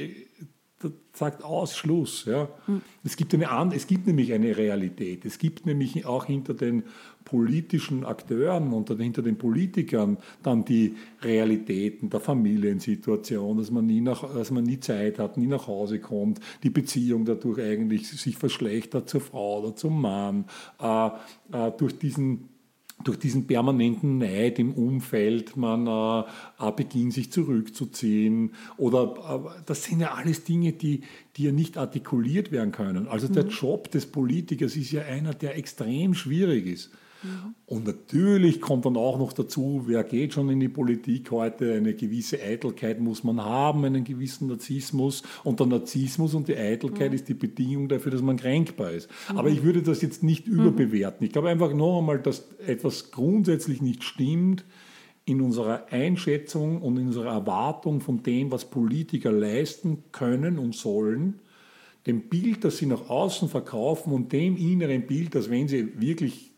[1.12, 2.24] sagt Ausschluss.
[2.24, 2.48] Ja.
[2.66, 2.82] Hm.
[3.04, 5.24] Es, gibt eine, es gibt nämlich eine Realität.
[5.24, 6.84] Es gibt nämlich auch hinter den
[7.24, 14.22] politischen Akteuren und hinter den Politikern dann die Realitäten der Familiensituation, dass man nie, nach,
[14.34, 19.08] dass man nie Zeit hat, nie nach Hause kommt, die Beziehung dadurch eigentlich sich verschlechtert
[19.08, 20.44] zur Frau oder zum Mann,
[20.80, 21.06] äh,
[21.52, 22.48] äh, durch diesen
[23.02, 28.52] durch diesen permanenten Neid im Umfeld, man äh, beginnt sich zurückzuziehen.
[28.76, 29.14] Oder
[29.46, 31.02] äh, das sind ja alles Dinge, die,
[31.36, 33.08] die ja nicht artikuliert werden können.
[33.08, 33.50] Also der mhm.
[33.50, 36.90] Job des Politikers ist ja einer, der extrem schwierig ist.
[37.66, 41.94] Und natürlich kommt dann auch noch dazu, wer geht schon in die Politik heute, eine
[41.94, 45.22] gewisse Eitelkeit muss man haben, einen gewissen Narzissmus.
[45.42, 47.14] Und der Narzissmus und die Eitelkeit mhm.
[47.16, 49.08] ist die Bedingung dafür, dass man kränkbar ist.
[49.30, 49.38] Mhm.
[49.38, 50.60] Aber ich würde das jetzt nicht mhm.
[50.60, 51.26] überbewerten.
[51.26, 54.64] Ich glaube einfach noch einmal, dass etwas grundsätzlich nicht stimmt
[55.24, 61.40] in unserer Einschätzung und in unserer Erwartung von dem, was Politiker leisten können und sollen
[62.06, 66.53] dem Bild, das sie nach außen verkaufen und dem inneren Bild, dass wenn sie wirklich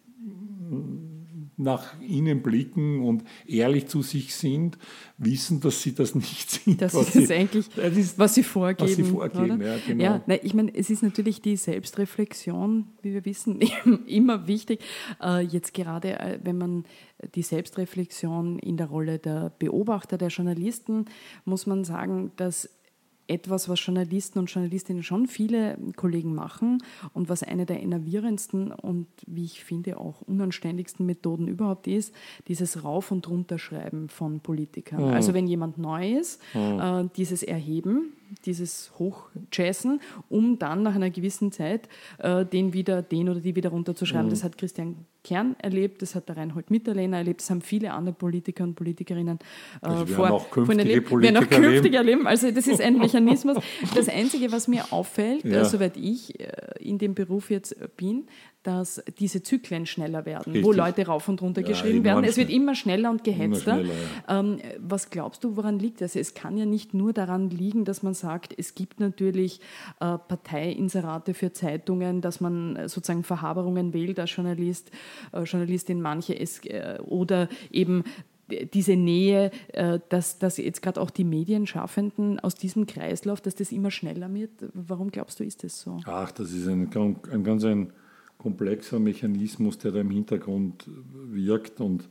[1.59, 4.76] nach innen blicken und ehrlich zu sich sind,
[5.16, 6.83] wissen, dass sie das nicht sind.
[6.83, 8.88] Das ist sie, eigentlich, das ist, was sie vorgeben.
[8.88, 10.05] Was sie vorgeben ja, genau.
[10.05, 13.61] ja nein, ich meine, es ist natürlich die Selbstreflexion, wie wir wissen,
[14.07, 14.81] immer wichtig.
[15.22, 16.85] Äh, jetzt gerade, äh, wenn man
[17.35, 21.07] die Selbstreflexion in der Rolle der Beobachter, der Journalisten,
[21.46, 22.68] muss man sagen, dass
[23.29, 29.07] etwas, was Journalisten und Journalistinnen schon viele Kollegen machen und was eine der enervierendsten und,
[29.27, 32.15] wie ich finde, auch unanständigsten Methoden überhaupt ist,
[32.49, 35.09] dieses Rauf- und Runterschreiben von Politikern.
[35.09, 35.15] Mhm.
[35.15, 36.81] Also wenn jemand neu ist, mhm.
[36.81, 38.12] äh, dieses Erheben,
[38.45, 43.71] dieses Hochjazzen, um dann nach einer gewissen Zeit äh, den wieder, den oder die wieder
[43.71, 44.27] runterzuschreiben.
[44.27, 44.31] Mhm.
[44.31, 48.15] Das hat Christian Kern erlebt, das hat der Reinhold Mitterlehner erlebt, das haben viele andere
[48.15, 49.39] Politiker und Politikerinnen
[49.83, 51.09] äh, also vor, auch künftige erlebt.
[51.09, 52.27] Politiker werden auch künftig erleben.
[52.27, 53.59] Also das ist ein Mechanismus.
[53.95, 55.65] Das Einzige, was mir auffällt, ja.
[55.65, 56.47] soweit ich äh,
[56.79, 58.29] in dem Beruf jetzt bin,
[58.66, 60.64] dass diese Zyklen schneller werden, Richtig.
[60.64, 62.24] wo Leute rauf und runter ja, geschrieben werden.
[62.24, 63.74] Es wird immer schneller und gehetzter.
[63.74, 63.94] Schneller,
[64.29, 64.40] ja.
[64.40, 66.16] ähm, was glaubst du, woran liegt das?
[66.16, 69.61] Es kann ja nicht nur daran liegen, dass man sagt, es gibt natürlich
[70.00, 74.90] äh, Parteiinserate für Zeitungen, dass man äh, sozusagen Verhaberungen wählt als Journalist,
[75.33, 78.02] äh, Journalistin manche es, äh, oder eben
[78.48, 83.70] diese Nähe, äh, dass, dass jetzt gerade auch die Medienschaffenden aus diesem Kreislauf, dass das
[83.70, 84.50] immer schneller wird.
[84.74, 86.00] Warum glaubst du, ist das so?
[86.05, 86.90] Ach, das ist ein,
[87.31, 87.92] ein ganz ein
[88.46, 90.85] komplexer Mechanismus, der da im Hintergrund
[91.32, 92.09] wirkt und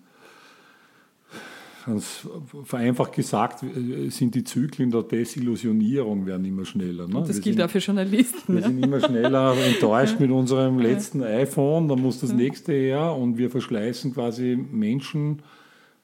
[1.85, 2.27] ganz
[2.65, 3.63] vereinfacht gesagt
[4.09, 7.07] sind die Zyklen der Desillusionierung werden immer schneller.
[7.07, 7.19] Ne?
[7.19, 8.53] Und das wir gilt sind, auch für Journalisten.
[8.53, 8.67] Wir ja.
[8.67, 13.49] sind immer schneller enttäuscht mit unserem letzten iPhone, dann muss das nächste her und wir
[13.49, 15.41] verschleißen quasi Menschen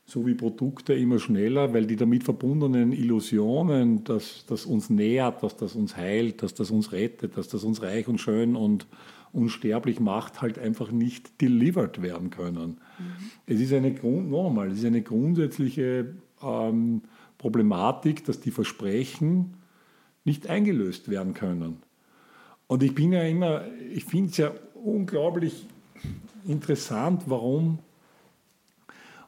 [0.05, 5.75] sowie Produkte immer schneller, weil die damit verbundenen Illusionen, dass das uns nährt, dass das
[5.75, 8.87] uns heilt, dass das uns rettet, dass das uns reich und schön und
[9.33, 12.77] unsterblich macht, halt einfach nicht delivered werden können.
[12.99, 13.31] Mhm.
[13.45, 17.01] Es ist eine Grund, nochmal, es ist eine grundsätzliche ähm,
[17.37, 19.55] Problematik, dass die Versprechen
[20.23, 21.77] nicht eingelöst werden können.
[22.67, 23.63] Und ich bin ja immer,
[23.93, 25.65] ich finde es ja unglaublich
[26.45, 27.79] interessant, warum,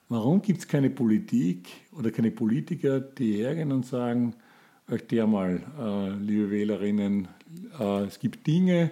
[0.09, 4.35] warum gibt es keine Politik oder keine Politiker, die hergehen und sagen,
[4.89, 7.27] euch der mal, äh, liebe Wählerinnen,
[7.79, 8.91] äh, es gibt Dinge,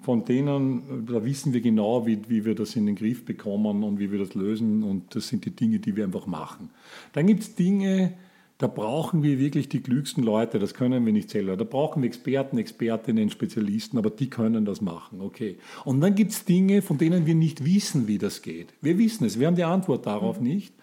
[0.00, 3.98] von denen, da wissen wir genau, wie, wie wir das in den Griff bekommen und
[3.98, 6.70] wie wir das lösen und das sind die Dinge, die wir einfach machen.
[7.12, 8.14] Dann gibt es Dinge,
[8.58, 11.56] da brauchen wir wirklich die klügsten Leute, das können wir nicht selber.
[11.56, 15.58] Da brauchen wir Experten, Expertinnen, Spezialisten, aber die können das machen, okay.
[15.84, 18.74] Und dann gibt es Dinge, von denen wir nicht wissen, wie das geht.
[18.80, 20.46] Wir wissen es, wir haben die Antwort darauf mhm.
[20.46, 20.74] nicht.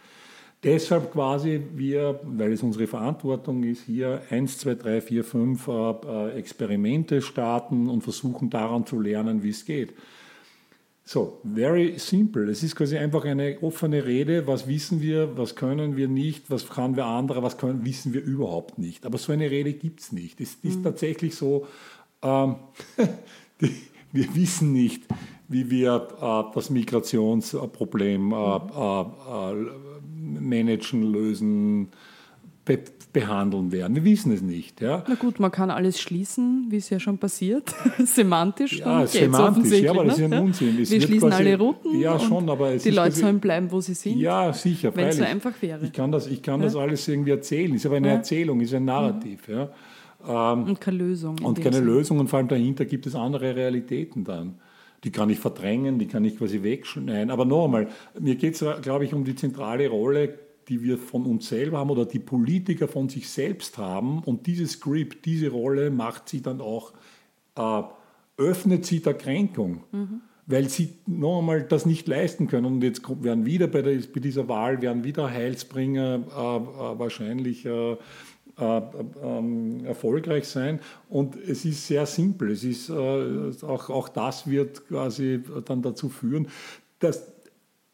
[0.64, 5.70] Deshalb quasi wir, weil es unsere Verantwortung ist, hier 1, 2, 3, 4, 5
[6.36, 9.94] Experimente starten und versuchen daran zu lernen, wie es geht.
[11.04, 12.50] So, very simple.
[12.50, 14.46] Es ist quasi einfach eine offene Rede.
[14.48, 18.24] Was wissen wir, was können wir nicht, was kann wir andere, was können, wissen wir
[18.24, 19.06] überhaupt nicht.
[19.06, 20.40] Aber so eine Rede gibt es nicht.
[20.40, 20.84] Es ist mhm.
[20.84, 21.66] tatsächlich so,
[22.22, 22.56] ähm,
[24.12, 25.04] wir wissen nicht,
[25.48, 29.91] wie wir äh, das Migrationsproblem äh, äh, äh
[30.40, 31.90] managen, lösen,
[32.66, 32.80] be
[33.14, 33.96] behandeln werden.
[33.96, 34.80] Wir wissen es nicht.
[34.80, 35.04] Ja.
[35.06, 38.80] Na gut, man kann alles schließen, wie es ja schon passiert, semantisch.
[38.80, 40.42] Ja, semantisch, ja, aber das ist ein ne?
[40.42, 40.82] Unsinn.
[40.82, 43.96] Es Wir schließen quasi, alle Routen ja, schon, aber die Leute sollen bleiben, wo sie
[43.96, 44.18] sind.
[44.18, 45.84] Ja, sicher, Wenn es so einfach wäre.
[45.84, 46.68] Ich kann das, ich kann ja.
[46.68, 47.72] das alles irgendwie erzählen.
[47.72, 48.14] Es ist aber eine ja.
[48.14, 49.50] Erzählung, es ist ein Narrativ.
[49.50, 49.70] Ja.
[50.26, 51.38] Ähm, und keine Lösung.
[51.44, 51.86] Und keine Sinn.
[51.86, 54.56] Lösung und vor allem dahinter gibt es andere Realitäten dann.
[55.04, 57.32] Die kann ich verdrängen, die kann ich quasi wegschneiden.
[57.32, 57.88] Aber noch einmal,
[58.20, 60.38] mir geht es, glaube ich, um die zentrale Rolle,
[60.68, 64.20] die wir von uns selber haben oder die Politiker von sich selbst haben.
[64.20, 66.94] Und dieses Script, diese Rolle macht sie dann auch,
[67.56, 67.82] äh,
[68.38, 69.84] öffnet sie der Kränkung.
[69.92, 70.22] Mhm.
[70.48, 72.66] Weil sie noch einmal das nicht leisten können.
[72.66, 77.66] Und jetzt werden wieder bei, der, bei dieser Wahl, werden wieder Heilsbringer äh, äh, wahrscheinlich
[77.66, 77.98] äh,
[78.62, 80.80] erfolgreich sein.
[81.10, 82.52] Und es ist sehr simpel.
[82.52, 86.48] Es ist, äh, auch, auch das wird quasi dann dazu führen,
[87.00, 87.32] dass,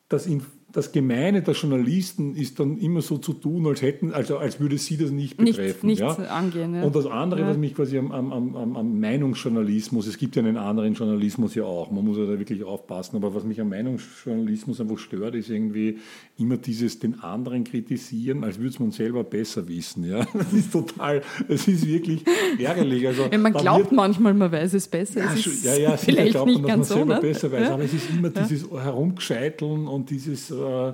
[0.10, 0.42] dass in
[0.78, 4.78] das Gemeine der Journalisten ist dann immer so zu tun, als hätten, also als würde
[4.78, 5.88] sie das nicht betreffen.
[5.88, 6.13] Nicht, ja?
[6.13, 6.76] angehen.
[6.76, 6.84] Ja.
[6.84, 7.48] Und das andere, ja.
[7.48, 11.63] was mich quasi am, am, am, am, Meinungsjournalismus, es gibt ja einen anderen Journalismus ja
[11.63, 15.50] auch, man muss ja da wirklich aufpassen, aber was mich am Meinungsjournalismus einfach stört, ist
[15.50, 15.98] irgendwie
[16.38, 20.04] immer dieses den anderen kritisieren, als würde es man selber besser wissen.
[20.04, 20.28] Ja?
[20.38, 22.24] Das ist total, es ist wirklich
[22.60, 23.08] ärgerlich.
[23.08, 25.22] Also, man glaubt manchmal, man weiß es besser.
[25.22, 27.22] Ja, es ja, ja, vielleicht glaubt man, dass man selber so, ne?
[27.22, 30.94] besser weiß, aber es ist immer dieses Herumgescheiteln und dieses äh,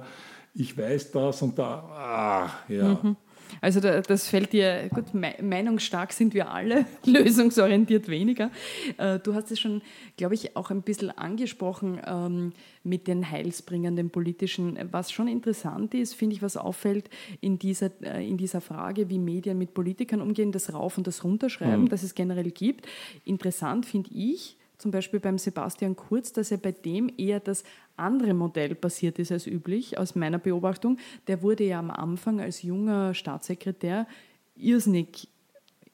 [0.56, 3.00] ich weiß das und da, ah, ja.
[3.02, 3.18] Mhm.
[3.62, 8.52] Also da, das fällt dir, gut, me meinungsstark sind wir alle, lösungsorientiert weniger.
[8.98, 9.82] Äh, du hast es schon,
[10.18, 14.78] glaube ich, auch ein bisschen angesprochen ähm, mit den heilsbringenden politischen.
[14.92, 17.10] Was schon interessant ist, finde ich, was auffällt
[17.42, 21.24] in dieser, äh, in dieser Frage, wie Medien mit Politikern umgehen, das Rauf- und das
[21.24, 21.90] Runterschreiben, mhm.
[21.90, 22.88] das es generell gibt.
[23.26, 27.64] Interessant finde ich, zum Beispiel beim Sebastian Kurz, dass er bei dem eher das
[27.96, 30.98] andere Modell passiert ist als üblich, aus meiner Beobachtung.
[31.28, 34.06] Der wurde ja am Anfang als junger Staatssekretär
[34.56, 35.30] irrsinnig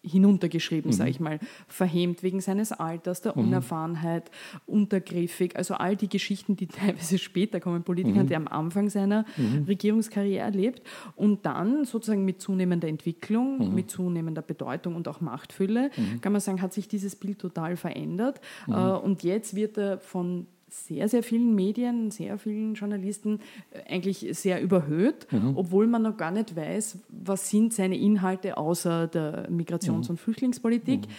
[0.02, 0.96] hinuntergeschrieben, mhm.
[0.96, 3.46] sage ich mal, verhämt wegen seines Alters, der mhm.
[3.46, 4.32] Unerfahrenheit,
[4.66, 8.28] untergriffig, also all die Geschichten, die teilweise später kommen, Politiker, mhm.
[8.28, 9.66] der am Anfang seiner mhm.
[9.68, 10.82] Regierungskarriere erlebt
[11.16, 13.76] und dann sozusagen mit zunehmender Entwicklung, mhm.
[13.76, 16.22] mit zunehmender Bedeutung und auch Machtfülle, mhm.
[16.22, 20.48] kann man sagen, hat sich dieses Bild total verändert äh, und jetzt wird er von
[20.70, 23.40] sehr, sehr vielen Medien, sehr vielen Journalisten
[23.72, 25.56] äh, eigentlich sehr überhöht, mhm.
[25.56, 30.12] obwohl man noch gar nicht weiß, was sind seine Inhalte außer der Migrations- mhm.
[30.12, 31.02] und Flüchtlingspolitik.
[31.02, 31.12] Mhm.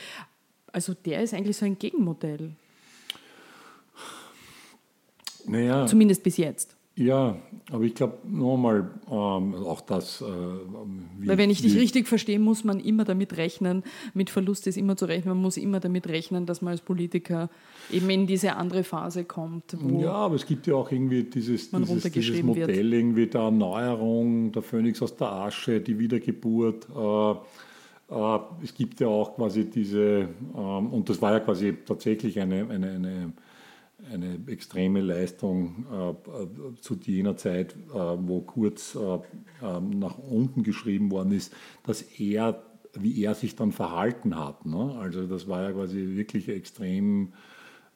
[0.73, 2.53] Also der ist eigentlich so ein Gegenmodell.
[5.47, 6.77] Naja, Zumindest bis jetzt.
[7.01, 7.37] Ja,
[7.73, 10.21] aber ich glaube nochmal, ähm, auch das.
[10.21, 14.77] Äh, Weil wenn ich dich richtig verstehe, muss man immer damit rechnen, mit Verlust ist
[14.77, 17.49] immer zu rechnen, man muss immer damit rechnen, dass man als Politiker
[17.91, 19.75] eben in diese andere Phase kommt.
[19.99, 22.93] ja, aber es gibt ja auch irgendwie dieses, dieses, dieses Modell wird.
[22.93, 26.87] irgendwie der Erneuerung, der Phönix aus der Asche, die Wiedergeburt.
[26.95, 27.31] Äh,
[28.11, 32.69] äh, es gibt ja auch quasi diese, ähm, und das war ja quasi tatsächlich eine,
[32.69, 33.33] eine, eine
[34.13, 39.19] eine extreme Leistung äh, zu jener Zeit, äh, wo Kurz äh,
[39.63, 42.63] ähm, nach unten geschrieben worden ist, dass er,
[42.95, 44.67] wie er sich dann verhalten hat.
[44.67, 44.97] Ne?
[45.01, 47.33] Also das war ja quasi wirklich extrem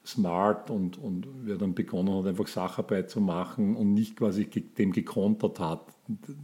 [0.05, 4.93] smart und, und wer dann begonnen hat, einfach Sacharbeit zu machen und nicht quasi dem
[4.93, 5.87] gekontert hat,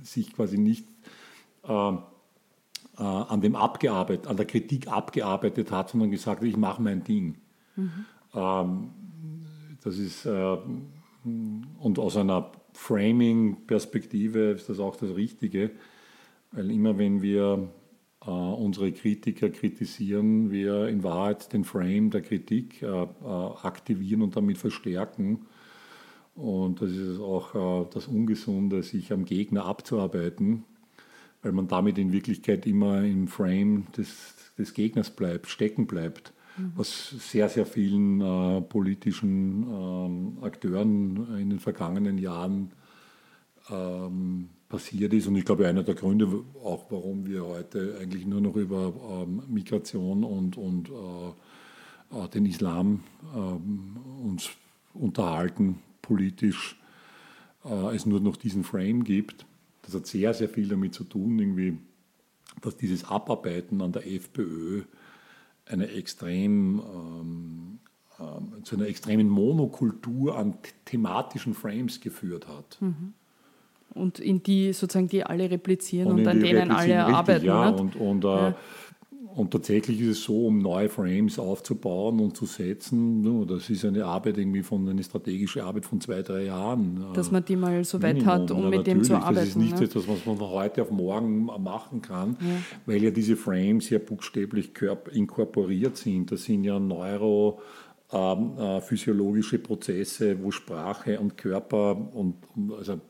[0.03, 0.87] sich quasi nicht
[1.69, 1.93] äh,
[3.01, 7.39] äh, an dem abgearbeitet, an der Kritik abgearbeitet hat, sondern gesagt, ich mache mein Ding.
[7.77, 8.05] Mhm.
[8.35, 8.91] Ähm,
[9.83, 10.57] das ist, äh,
[11.25, 15.71] und aus einer Framing-Perspektive ist das auch das Richtige,
[16.53, 17.69] weil immer wenn wir
[18.25, 24.59] äh, unsere Kritiker kritisieren, wir in Wahrheit den Frame der Kritik äh, aktivieren und damit
[24.59, 25.47] verstärken.
[26.35, 30.65] Und das ist auch das Ungesunde, sich am Gegner abzuarbeiten,
[31.43, 36.33] weil man damit in Wirklichkeit immer im Frame des, des Gegners bleibt, stecken bleibt
[36.75, 42.73] was sehr, sehr vielen äh, politischen ähm, Akteuren in den vergangenen Jahren
[43.71, 45.27] ähm, passiert ist.
[45.27, 46.27] Und ich glaube, einer der Gründe
[46.63, 52.47] auch, warum wir heute eigentlich nur noch über ähm, Migration und, und äh, äh den
[52.47, 53.03] Islam
[53.35, 54.51] äh, uns
[54.95, 56.81] unterhalten, politisch,
[57.65, 59.47] äh, es nur noch diesen Frame gibt.
[59.83, 61.79] Das hat sehr, sehr viel damit zu tun, irgendwie,
[62.63, 64.83] dass dieses Abarbeiten an der FPÖ
[65.71, 67.79] eine extrem, ähm,
[68.19, 70.55] ähm, zu einer extremen Monokultur an
[70.85, 72.79] thematischen Frames geführt hat.
[72.81, 73.15] Mhm.
[73.93, 77.45] Und in die sozusagen die alle replizieren und, und an denen alle arbeiten.
[77.45, 78.57] Ja, und, und, äh, ja.
[79.35, 84.05] Und tatsächlich ist es so, um neue Frames aufzubauen und zu setzen, das ist eine
[84.05, 87.05] Arbeit irgendwie von eine strategische Arbeit von zwei, drei Jahren.
[87.15, 89.35] Dass man die mal so weit hat, um ja, mit dem zu arbeiten.
[89.37, 89.85] Das ist nicht ne?
[89.85, 92.47] etwas, was man von heute auf morgen machen kann, ja.
[92.87, 94.73] weil ja diese Frames ja buchstäblich
[95.13, 96.33] inkorporiert sind.
[96.33, 97.61] Das sind ja Neuro-
[98.13, 102.35] ähm, äh, physiologische Prozesse, wo Sprache und Körper und
[102.77, 103.01] also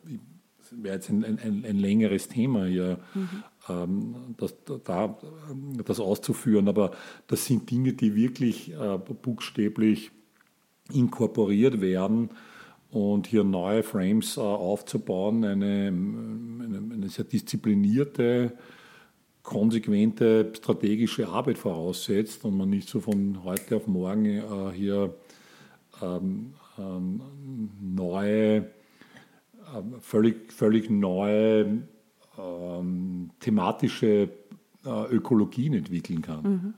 [0.70, 3.28] wäre jetzt ein, ein, ein, längeres Thema hier, mhm.
[3.68, 4.54] ähm, das,
[4.85, 5.18] da,
[5.85, 6.92] das auszuführen, aber
[7.26, 10.11] das sind Dinge, die wirklich äh, buchstäblich
[10.92, 12.30] inkorporiert werden
[12.90, 18.52] und hier neue Frames äh, aufzubauen, eine, eine, eine, sehr disziplinierte,
[19.42, 25.14] konsequente strategische Arbeit voraussetzt und man nicht so von heute auf morgen äh, hier
[26.02, 27.20] ähm, ähm,
[27.80, 28.70] neue
[30.00, 31.83] völlig, völlig neue
[32.38, 34.30] ähm, thematische
[34.85, 36.42] äh, Ökologien entwickeln kann.
[36.42, 36.74] Mhm.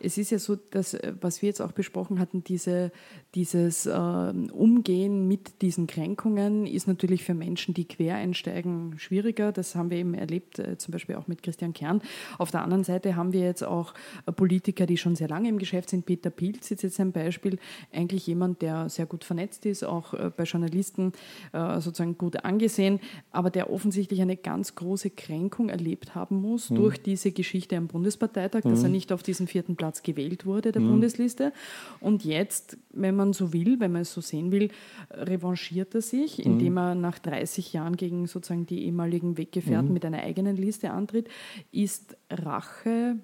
[0.00, 2.92] Es ist ja so, dass, äh, was wir jetzt auch besprochen hatten, diese,
[3.34, 9.52] dieses äh, Umgehen mit diesen Kränkungen ist natürlich für Menschen, die quer einsteigen, schwieriger.
[9.52, 12.02] Das haben wir eben erlebt, äh, zum Beispiel auch mit Christian Kern.
[12.38, 13.94] Auf der anderen Seite haben wir jetzt auch
[14.26, 16.06] äh, Politiker, die schon sehr lange im Geschäft sind.
[16.06, 17.58] Peter Pilz ist jetzt ein Beispiel,
[17.92, 21.12] eigentlich jemand, der sehr gut vernetzt ist, auch äh, bei Journalisten
[21.52, 26.76] äh, sozusagen gut angesehen, aber der offensichtlich eine ganz große Kränkung erlebt haben muss mhm.
[26.76, 28.94] durch diese Geschichte am Bundesparteitag, dass er Mhm.
[28.94, 31.52] nicht auf diesen vierten Platz gewählt wurde, der Bundesliste.
[32.00, 34.70] Und jetzt, wenn man so will, wenn man es so sehen will,
[35.10, 36.44] revanchiert er sich, Mhm.
[36.52, 39.94] indem er nach 30 Jahren gegen sozusagen die ehemaligen Weggefährten Mhm.
[39.94, 41.28] mit einer eigenen Liste antritt.
[41.72, 43.16] Ist Rache,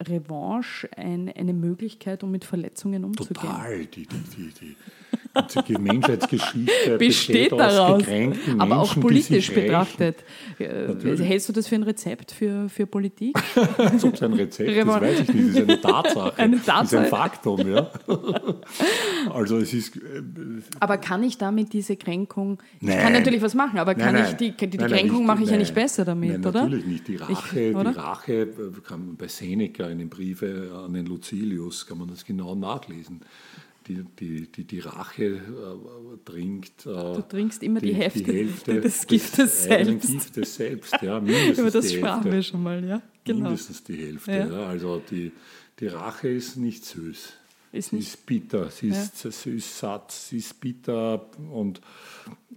[0.00, 3.34] Revanche ein, eine Möglichkeit, um mit Verletzungen umzugehen?
[3.34, 3.84] Total.
[3.86, 4.76] Die, die, die,
[5.68, 8.02] die Menschheitsgeschichte Besteht aus daraus.
[8.58, 10.24] Aber auch die politisch betrachtet.
[10.58, 11.20] Natürlich.
[11.20, 13.36] Hältst du das für ein Rezept für, für Politik?
[14.02, 15.48] Ob es ein Rezept ist, weiß ich nicht.
[15.50, 16.32] Das ist eine Tatsache.
[16.38, 17.02] Eine Das ist Tatsache.
[17.02, 17.90] ein Faktum, ja.
[19.32, 20.00] Also es ist, äh,
[20.80, 22.98] Aber kann ich damit diese Kränkung, ich Nein.
[22.98, 24.36] kann natürlich was machen, aber kann Nein, ich nein.
[24.38, 26.62] die, die, die nein, Kränkung mache ich ja nicht besser damit, Nein, oder?
[26.62, 27.08] Natürlich nicht.
[27.08, 28.48] Die Rache, Ich- die Rache
[28.86, 33.20] kann man bei Seneca in den Briefe an den Lucilius kann man das genau nachlesen.
[33.88, 35.38] Die, die, die, die Rache äh,
[36.24, 36.84] trinkt.
[36.86, 40.12] Äh, Du trinkst immer die Hälfte die Hälfte des Giftes eigenen selbst.
[40.12, 42.32] Giftes selbst, ja, mindestens Über das die sprachen Hälfte.
[42.32, 43.02] wir schon mal, ja.
[43.24, 43.44] Genau.
[43.44, 44.30] Mindestens die Hälfte.
[44.30, 44.46] Ja.
[44.48, 44.66] Ja.
[44.68, 45.32] Also die,
[45.80, 47.32] die Rache ist nicht süß.
[47.72, 51.80] Ist sie nicht- ist bitter, sie ist, sie ist satt, sie ist bitter und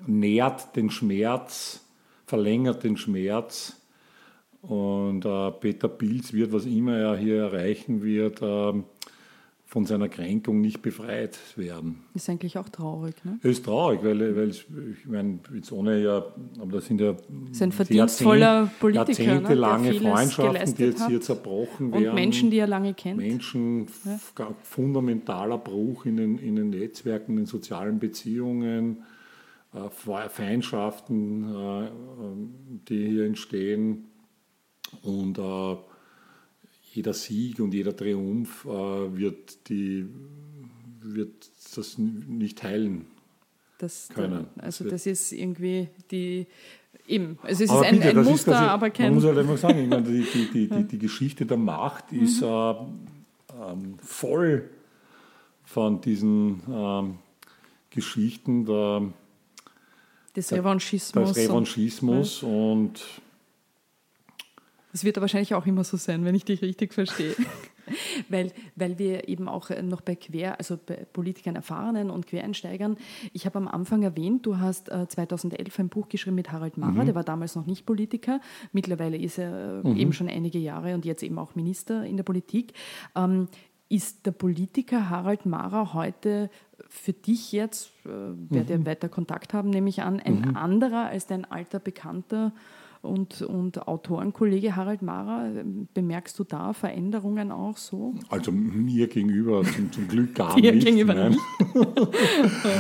[0.08, 1.82] nährt den Schmerz,
[2.26, 3.78] verlängert den Schmerz.
[4.62, 8.84] Und äh, Peter Pilz wird, was immer er hier erreichen wird, ähm,
[9.74, 12.02] von seiner Kränkung nicht befreit werden.
[12.14, 13.40] Ist eigentlich auch traurig, ne?
[13.42, 14.66] Ist traurig, weil, weil es,
[15.00, 16.26] ich meine, jetzt ohne ja,
[16.60, 17.16] aber das sind ja
[17.50, 22.16] Ist ein verdienstvoller Jahrzehnt- ne, jahrzehntelange vieles Freundschaften, die jetzt hier zerbrochen Und werden.
[22.16, 23.16] Menschen, die er lange kennt.
[23.16, 23.88] Menschen,
[24.36, 29.04] ga- fundamentaler Bruch in den, in den Netzwerken, in den sozialen Beziehungen,
[29.74, 32.50] äh, Fe- Feindschaften, äh, ähm,
[32.90, 34.04] die hier entstehen.
[35.02, 35.76] Und äh,
[36.94, 40.06] jeder Sieg und jeder Triumph äh, wird, die,
[41.02, 43.06] wird das nicht heilen.
[43.78, 44.46] Das, Können.
[44.58, 46.46] Also Das das ist irgendwie die,
[47.08, 49.14] eben, also es ist Aber ein, bitte, ein ist- Muster, ist- aber Man kein...
[49.16, 52.24] muss halt einfach sagen, ich meine, die, die, die, die, die Geschichte der Macht Mhm.
[52.24, 54.70] ist äh, ähm, voll
[55.64, 57.18] von diesen ähm,
[57.90, 59.12] Geschichten der,
[60.36, 61.34] des Revanchismus.
[61.34, 63.02] des Revanchismus und
[64.92, 67.36] Das wird wahrscheinlich auch immer so sein, wenn ich dich richtig verstehe.
[68.30, 72.98] weil, weil wir eben auch noch bei Quer, also bei Politikern Erfahrenen und Quereinsteigern,
[73.34, 77.06] ich habe am Anfang erwähnt, du hast äh, 2011 ein Buch geschrieben mit Harald Mara,
[77.06, 81.06] der war damals noch nicht Politiker, mittlerweile ist er äh, eben schon einige Jahre und
[81.06, 82.74] jetzt eben auch Minister in der Politik.
[83.16, 83.48] Ähm,
[83.90, 86.50] ist der Politiker Harald Mara heute
[86.88, 88.10] für dich jetzt, äh,
[88.50, 92.54] werdet ihr weiter Kontakt haben, nehme ich an, ein anderer als dein alter Bekannter
[93.02, 95.50] und, und Autorenkollege Harald Mara?
[95.94, 98.14] Bemerkst du da Veränderungen auch so?
[98.30, 100.86] also mir gegenüber zum, zum Glück gar Dir nicht.
[100.86, 101.38] gegenüber nein.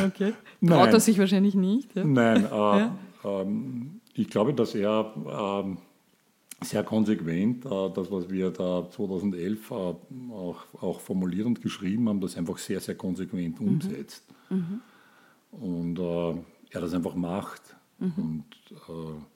[0.05, 0.33] Okay.
[0.65, 0.93] Traut Nein.
[0.93, 1.95] er sich wahrscheinlich nicht.
[1.95, 2.03] Ja?
[2.03, 5.13] Nein, äh, ähm, ich glaube, dass er
[5.65, 5.77] ähm,
[6.61, 12.21] sehr konsequent äh, das, was wir da 2011 äh, auch, auch formuliert und geschrieben haben,
[12.21, 14.23] das einfach sehr, sehr konsequent umsetzt.
[15.51, 16.29] Und äh,
[16.69, 17.61] er das einfach macht.
[17.99, 19.30] Und äh,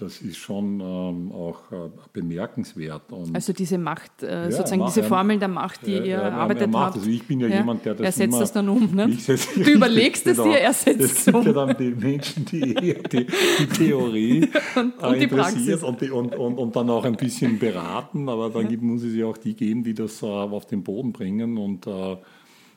[0.00, 3.12] das ist schon ähm, auch äh, bemerkenswert.
[3.12, 6.30] Und Also diese Macht, äh, Ja, sozusagen diese Formeln der Macht, die Ja, ihr ja,
[6.46, 6.96] macht habt.
[6.96, 7.06] das.
[7.06, 9.06] Ich bin ja jemand, der das Er setzt immer- das dann um, ne?
[9.18, 10.50] Setz- Du überlegst es Genau.
[10.50, 11.46] dir, er setzt Es es gibt um.
[11.46, 15.82] ja dann die Menschen, die eher die, die Theorie Und- und die interessiert Praxis.
[15.82, 19.14] und, die, und, und, und dann auch ein bisschen beraten, aber dann gibt, muss es
[19.14, 21.58] ja auch die geben, die das äh, auf den Boden bringen.
[21.58, 22.16] Und äh,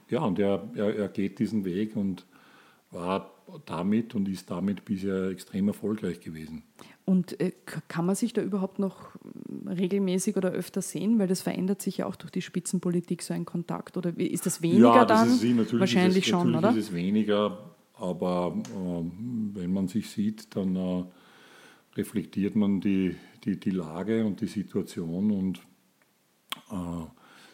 [0.10, 2.26] ja, und er, er, er geht diesen Weg und
[2.92, 3.32] war
[3.66, 6.64] damit und ist damit bisher extrem erfolgreich gewesen.
[7.06, 7.52] Und äh,
[7.88, 11.20] kann man sich da überhaupt noch mm, regelmäßig oder öfter sehen?
[11.20, 13.98] Weil das verändert sich ja auch durch die Spitzenpolitik, so ein Kontakt.
[13.98, 15.30] Oder ist das weniger ja, das dann?
[15.30, 16.80] ist natürlich Wahrscheinlich ist es, schon, natürlich oder?
[16.80, 21.04] ist es weniger, aber ähm, wenn man sich sieht, dann äh,
[21.96, 25.60] reflektiert man die, die, die Lage und die Situation und
[26.72, 27.06] äh,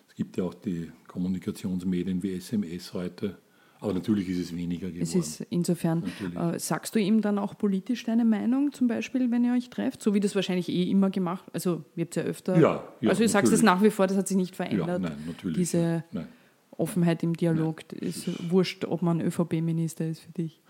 [0.07, 3.37] es gibt ja auch die Kommunikationsmedien wie SMS heute,
[3.79, 5.03] aber natürlich ist es weniger geworden.
[5.03, 6.03] Es ist insofern,
[6.35, 10.01] äh, sagst du ihm dann auch politisch deine Meinung, zum Beispiel, wenn ihr euch trefft?
[10.01, 12.59] So wie das wahrscheinlich eh immer gemacht Also, ihr habt ja öfter.
[12.59, 15.01] Ja, ja, also, du sagst es nach wie vor, das hat sich nicht ja, verändert.
[15.01, 15.57] nein, natürlich.
[15.57, 16.27] Diese nein.
[16.71, 20.61] Offenheit im Dialog ist wurscht, ob man ÖVP-Minister ist für dich.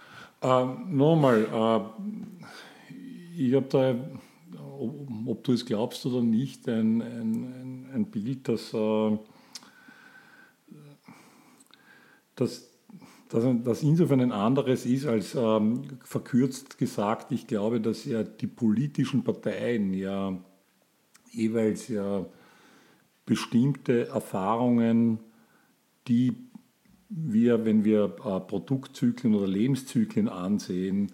[0.42, 3.96] Äh, Nochmal, äh, ich habe da,
[4.80, 9.18] ob, ob du es glaubst oder nicht, ein, ein, ein, ein Bild, das, äh,
[12.36, 12.70] das,
[13.30, 17.32] das, das insofern ein anderes ist als ähm, verkürzt gesagt.
[17.32, 20.38] Ich glaube, dass ja die politischen Parteien ja
[21.32, 22.26] jeweils ja
[23.26, 25.20] bestimmte Erfahrungen,
[26.08, 26.34] die
[27.10, 31.12] wir, wenn wir äh, Produktzyklen oder Lebenszyklen ansehen,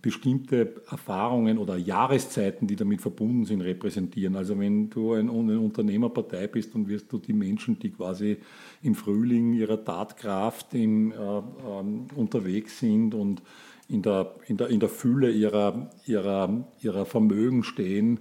[0.00, 4.34] bestimmte Erfahrungen oder Jahreszeiten, die damit verbunden sind, repräsentieren.
[4.34, 8.38] Also wenn du eine Unternehmerpartei bist, dann wirst du die Menschen, die quasi
[8.82, 13.42] im Frühling ihrer Tatkraft in, äh, ähm, unterwegs sind und
[13.88, 18.20] in der, in der, in der Fülle ihrer, ihrer, ihrer Vermögen stehen,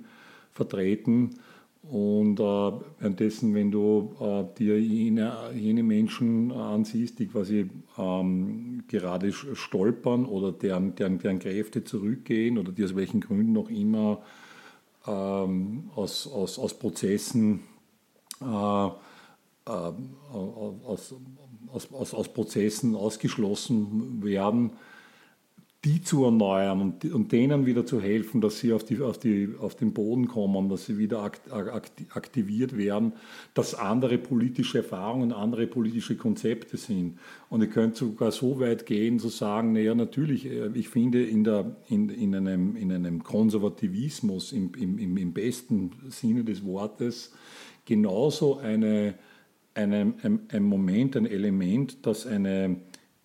[0.52, 1.40] vertreten.
[1.84, 9.34] Und äh, währenddessen, wenn du äh, dir jene, jene Menschen ansiehst, die quasi ähm, gerade
[9.34, 14.22] stolpern oder deren, deren, deren Kräfte zurückgehen oder die aus welchen Gründen auch immer
[15.08, 17.62] ähm, aus, aus, aus Prozessen
[18.42, 18.92] äh, äh
[19.66, 21.16] aus,
[21.72, 24.72] aus, aus, aus Prozessen ausgeschlossen werden,
[25.84, 29.56] die zu erneuern und, und, denen wieder zu helfen, dass sie auf, die, auf, die,
[29.60, 33.14] auf den Boden kommen, dass sie wieder aktiviert werden,
[33.56, 37.18] dass andere politische Erfahrungen, andere politische Konzepte sind.
[37.50, 41.44] Und ihr könnt sogar so weit gehen, zu sagen, naja, natürlich, äh, ich finde in,
[41.44, 47.34] der, in, in, einem, in einem Konservativismus im, im, im besten Sinne des Wortes
[47.86, 49.16] genauso eine,
[49.74, 52.78] eine, ein, ein Moment, ein Element, das eine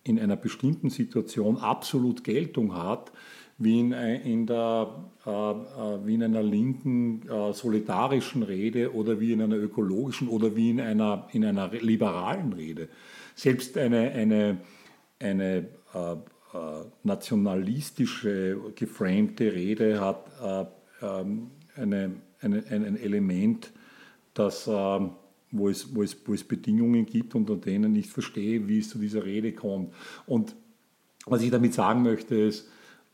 [0.07, 3.11] in einer bestimmten Situation absolut Geltung hat,
[3.57, 9.33] wie in, in, der, äh, äh, wie in einer linken äh, solidarischen Rede oder wie
[9.33, 12.87] in einer ökologischen oder wie in einer, in einer liberalen Rede.
[13.35, 14.57] Selbst eine, eine,
[15.19, 20.65] eine äh, äh, nationalistische, geframte Rede hat äh,
[21.05, 23.71] ähm, eine, eine, ein Element,
[24.33, 25.11] das ähm,
[25.51, 28.99] wo es, wo, es, wo es Bedingungen gibt, unter denen ich verstehe, wie es zu
[28.99, 29.93] dieser Rede kommt.
[30.25, 30.55] Und
[31.25, 32.67] was ich damit sagen möchte, ist,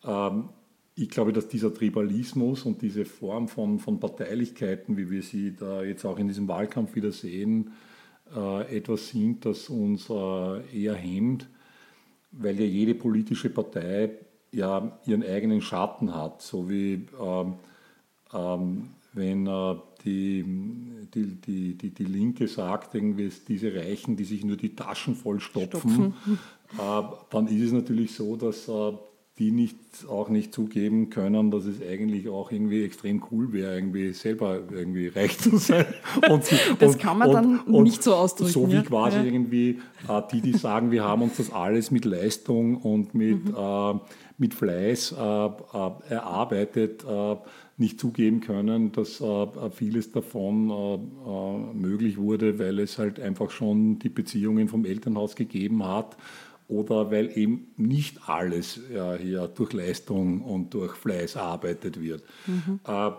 [0.04, 0.50] ähm,
[0.96, 5.84] ich glaube, dass dieser Tribalismus und diese Form von, von Parteilichkeiten, wie wir sie da
[5.84, 7.72] jetzt auch in diesem Wahlkampf wieder sehen,
[8.36, 11.50] äh, etwas sind, das uns äh, eher hemmt,
[12.32, 14.12] weil ja jede politische Partei
[14.52, 17.54] ja ihren eigenen Schatten hat, so wie ähm,
[18.34, 20.44] ähm, wenn äh, die,
[21.14, 26.14] die, die, die, die Linke sagt, irgendwie diese Reichen, die sich nur die Taschen vollstopfen,
[26.78, 28.94] äh, dann ist es natürlich so, dass äh,
[29.40, 29.76] die nicht,
[30.08, 35.08] auch nicht zugeben können, dass es eigentlich auch irgendwie extrem cool wäre, irgendwie selber irgendwie
[35.08, 35.86] reich zu sein.
[36.30, 36.44] Und
[36.80, 38.52] das und, kann man dann und, nicht so ausdrücken.
[38.52, 38.82] So wie ja?
[38.84, 39.24] quasi ja.
[39.24, 43.56] irgendwie äh, die, die sagen, wir haben uns das alles mit Leistung und mit, mhm.
[43.58, 43.94] äh,
[44.38, 47.36] mit Fleiß äh, äh erarbeitet, äh,
[47.78, 54.10] nicht zugeben können, dass äh, vieles davon möglich wurde, weil es halt einfach schon die
[54.10, 56.16] Beziehungen vom Elternhaus gegeben hat
[56.68, 62.24] oder weil eben nicht alles ja, hier durch Leistung und durch Fleiß erarbeitet wird.
[62.48, 62.80] Mhm.
[62.86, 63.12] Äh,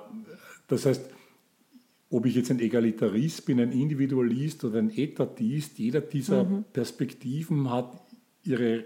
[0.66, 1.10] das heißt,
[2.10, 6.64] ob ich jetzt ein Egalitarist bin, ein Individualist oder ein Etatist, jeder dieser mhm.
[6.72, 8.00] Perspektiven hat
[8.44, 8.84] ihre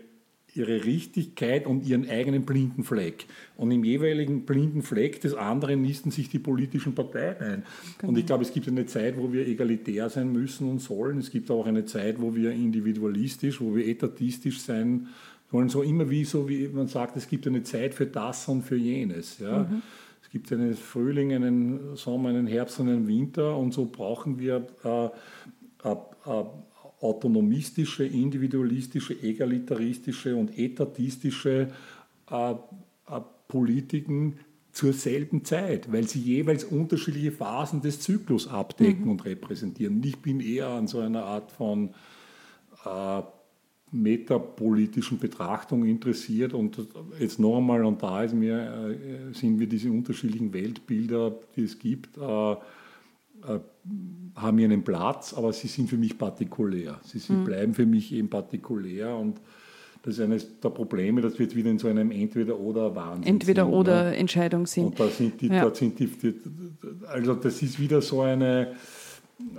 [0.59, 3.27] ihre Richtigkeit und ihren eigenen blinden Fleck.
[3.57, 7.63] Und im jeweiligen blinden Fleck des anderen nisten sich die politischen Parteien ein.
[7.99, 8.11] Genau.
[8.11, 11.19] Und ich glaube, es gibt eine Zeit, wo wir egalitär sein müssen und sollen.
[11.19, 15.09] Es gibt auch eine Zeit, wo wir individualistisch, wo wir etatistisch sein
[15.51, 15.69] sollen.
[15.69, 18.77] So immer wie so, wie man sagt, es gibt eine Zeit für das und für
[18.77, 19.39] jenes.
[19.39, 19.61] Ja.
[19.61, 19.83] Mhm.
[20.23, 24.67] Es gibt einen Frühling, einen Sommer, einen Herbst und einen Winter und so brauchen wir
[24.85, 25.07] äh,
[25.85, 25.93] äh,
[26.27, 26.45] äh,
[27.01, 31.69] autonomistische, individualistische, egalitaristische und etatistische
[32.31, 32.57] äh, äh,
[33.47, 34.39] Politiken
[34.73, 39.11] zur selben Zeit, weil sie jeweils unterschiedliche Phasen des Zyklus abdecken mhm.
[39.13, 40.03] und repräsentieren.
[40.05, 41.91] Ich bin eher an so einer Art von
[42.85, 43.23] äh,
[43.91, 46.79] metapolitischen Betrachtung interessiert und
[47.19, 51.79] jetzt noch einmal, und da ist mir, äh, sind mir diese unterschiedlichen Weltbilder, die es
[51.79, 52.57] gibt, äh,
[54.35, 57.01] haben ihren Platz, aber sie sind für mich partikulär.
[57.05, 57.45] Sie, sie mhm.
[57.45, 59.41] bleiben für mich eben partikulär und
[60.03, 64.87] das ist eines der Probleme, dass wir jetzt wieder in so einem Entweder-Oder-Wahnsinn Entweder-Oder-Entscheidung sind.
[64.87, 65.69] Und da sind die, ja.
[65.69, 66.09] da sind die,
[67.09, 68.75] also das ist wieder so eine,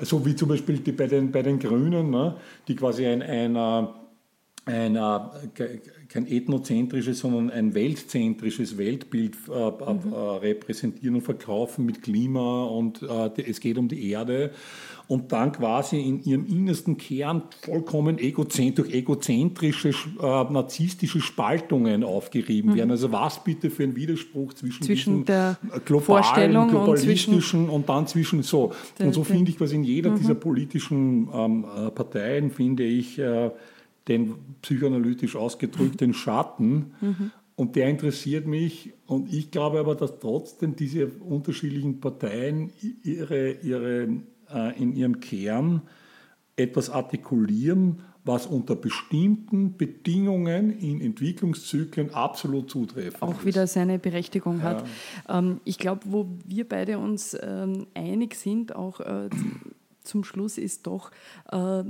[0.01, 2.35] so wie zum Beispiel die, bei, den, bei den Grünen, ne,
[2.67, 3.55] die quasi ein, ein,
[4.65, 5.29] ein, ein
[6.09, 10.13] kein ethnozentrisches, sondern ein weltzentrisches Weltbild äh, mhm.
[10.13, 14.51] äh, repräsentieren und verkaufen mit Klima und äh, es geht um die Erde
[15.07, 22.71] und dann quasi in ihrem innersten Kern vollkommen egozent durch egozentrische, äh, narzisstische Spaltungen aufgerieben
[22.71, 22.75] mhm.
[22.75, 22.91] werden.
[22.91, 28.43] Also was bitte für ein Widerspruch zwischen, zwischen der globalen, globalistischen und, und, dann zwischen
[28.43, 28.71] so.
[28.99, 30.17] und so finde ich, was in jeder mhm.
[30.17, 33.49] dieser politischen ähm, äh, Parteien, finde ich, äh,
[34.09, 36.93] den psychoanalytisch ausgedrückt, den Schatten.
[36.99, 37.31] Mhm.
[37.55, 38.93] Und der interessiert mich.
[39.05, 42.71] Und ich glaube aber, dass trotzdem diese unterschiedlichen Parteien
[43.03, 44.07] ihre, ihre,
[44.53, 45.83] äh, in ihrem Kern
[46.55, 53.45] etwas artikulieren, was unter bestimmten Bedingungen in Entwicklungszyklen absolut zutreffend auch ist.
[53.45, 54.85] wieder seine Berechtigung hat.
[55.27, 59.29] Ähm, ich glaube, wo wir beide uns ähm, einig sind, auch äh,
[60.03, 61.11] zum Schluss, ist doch
[61.51, 61.83] äh,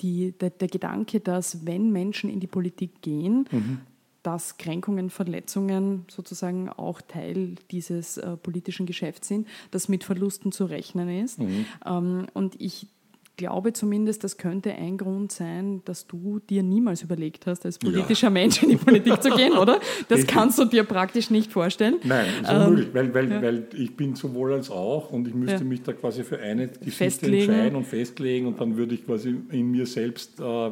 [0.00, 3.80] die, der, der, Gedanke, dass wenn Menschen in die Politik gehen, mhm.
[4.22, 10.64] dass Kränkungen, Verletzungen sozusagen auch Teil dieses äh, politischen Geschäfts sind, dass mit Verlusten zu
[10.64, 11.38] rechnen ist.
[11.38, 11.66] Mhm.
[11.86, 12.88] Ähm, und ich
[13.36, 18.28] glaube zumindest, das könnte ein Grund sein, dass du dir niemals überlegt hast, als politischer
[18.28, 18.30] ja.
[18.30, 19.80] Mensch in die Politik zu gehen, oder?
[20.08, 21.96] Das kannst du dir praktisch nicht vorstellen.
[22.04, 23.42] Nein, ist unmöglich, ähm, weil, weil, ja.
[23.42, 25.64] weil ich bin sowohl als auch und ich müsste ja.
[25.64, 27.50] mich da quasi für eine Geschichte festlegen.
[27.50, 30.70] entscheiden und festlegen und dann würde ich quasi in mir selbst, äh,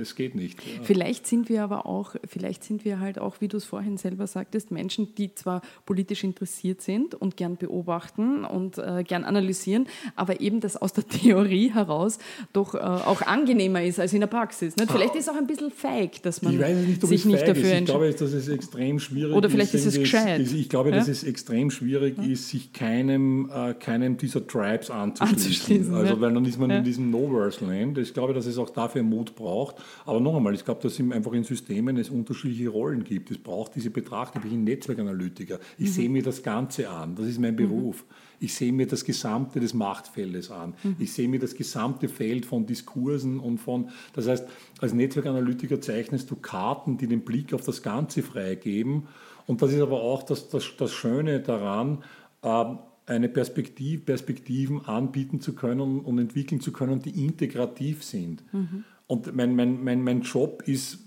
[0.00, 0.60] es geht nicht.
[0.82, 4.26] Vielleicht sind wir aber auch, vielleicht sind wir halt auch, wie du es vorhin selber
[4.26, 10.40] sagtest, Menschen, die zwar politisch interessiert sind und gern beobachten und äh, gern analysieren, aber
[10.40, 12.18] eben das aus der Theorie heraus heraus
[12.52, 14.76] doch äh, auch angenehmer ist als in der Praxis.
[14.76, 14.90] Nicht?
[14.90, 17.80] Vielleicht ist es auch ein bisschen feig, dass man nicht, sich nicht dafür entscheidet.
[17.80, 19.36] Ich glaube, dass es extrem schwierig ist.
[19.36, 20.40] Oder vielleicht ist, ist es gescheit.
[20.40, 20.96] Ist, ich glaube, ja?
[20.96, 22.24] dass es extrem schwierig ja?
[22.24, 25.36] ist, sich keinem, äh, keinem dieser Tribes anzuschließen.
[25.36, 26.20] anzuschließen also, ja.
[26.20, 27.98] weil dann ist man in diesem No-Verse-Land.
[27.98, 29.76] Ich glaube, dass es auch dafür Mut braucht.
[30.04, 33.30] Aber noch einmal, ich glaube, dass es einfach in Systemen es unterschiedliche Rollen gibt.
[33.30, 34.42] Es braucht diese Betrachtung.
[34.44, 35.58] Ich bin Netzwerkanalytiker.
[35.78, 35.92] Ich mhm.
[35.92, 37.14] sehe mir das Ganze an.
[37.16, 37.56] Das ist mein mhm.
[37.56, 38.04] Beruf.
[38.04, 38.25] Mhm.
[38.40, 40.74] Ich sehe mir das Gesamte des Machtfeldes an.
[40.82, 40.96] Mhm.
[40.98, 44.46] Ich sehe mir das gesamte Feld von Diskursen und von, das heißt,
[44.80, 49.08] als Netzwerkanalytiker zeichnest du Karten, die den Blick auf das Ganze freigeben.
[49.46, 52.02] Und das ist aber auch das, das, das Schöne daran,
[52.42, 52.64] äh,
[53.06, 58.42] eine Perspektiv, Perspektiven anbieten zu können und entwickeln zu können, die integrativ sind.
[58.52, 58.84] Mhm.
[59.06, 60.98] Und mein, mein, mein, mein Job ist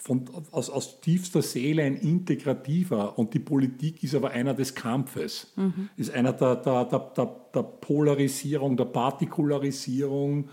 [0.00, 5.52] von, aus, aus tiefster Seele ein integrativer und die Politik ist aber einer des Kampfes,
[5.56, 5.88] mhm.
[5.96, 10.48] ist einer der, der, der, der, Polarisierung, der Partikularisierung,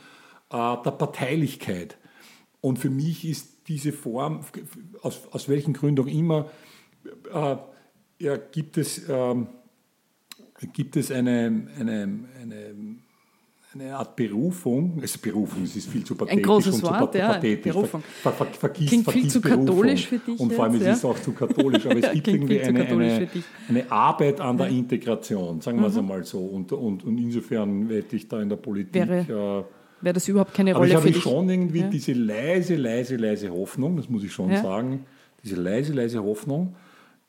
[0.50, 1.98] äh, der Parteilichkeit.
[2.60, 4.42] Und für mich ist diese Form,
[5.02, 6.50] aus, aus welchen Gründen auch immer,
[7.32, 7.58] äh,
[8.18, 9.36] ja, gibt es, äh,
[10.74, 12.76] gibt es eine, eine, eine
[13.78, 17.20] eine Art Berufung, also Berufung, es ist viel zu pathetisch Ein großes und Wort, zu
[17.20, 17.66] pathetisch.
[17.66, 18.04] Ja, Berufung.
[18.22, 19.66] Ver, ver, vergießt, Klingt viel zu Berufung.
[19.66, 20.92] katholisch für dich Und vor allem jetzt, ja.
[20.92, 23.28] es ist auch zu katholisch, aber es gibt irgendwie eine, eine,
[23.68, 26.00] eine, Arbeit an der Integration, sagen wir es mhm.
[26.00, 26.40] einmal so.
[26.40, 29.08] Und, und, und insofern hätte ich da in der Politik...
[29.10, 31.90] Wäre, äh, wäre das überhaupt keine Rolle aber ich habe schon irgendwie ja.
[31.90, 35.06] diese leise, leise, leise Hoffnung, das muss ich schon sagen,
[35.44, 36.76] diese leise, leise Hoffnung,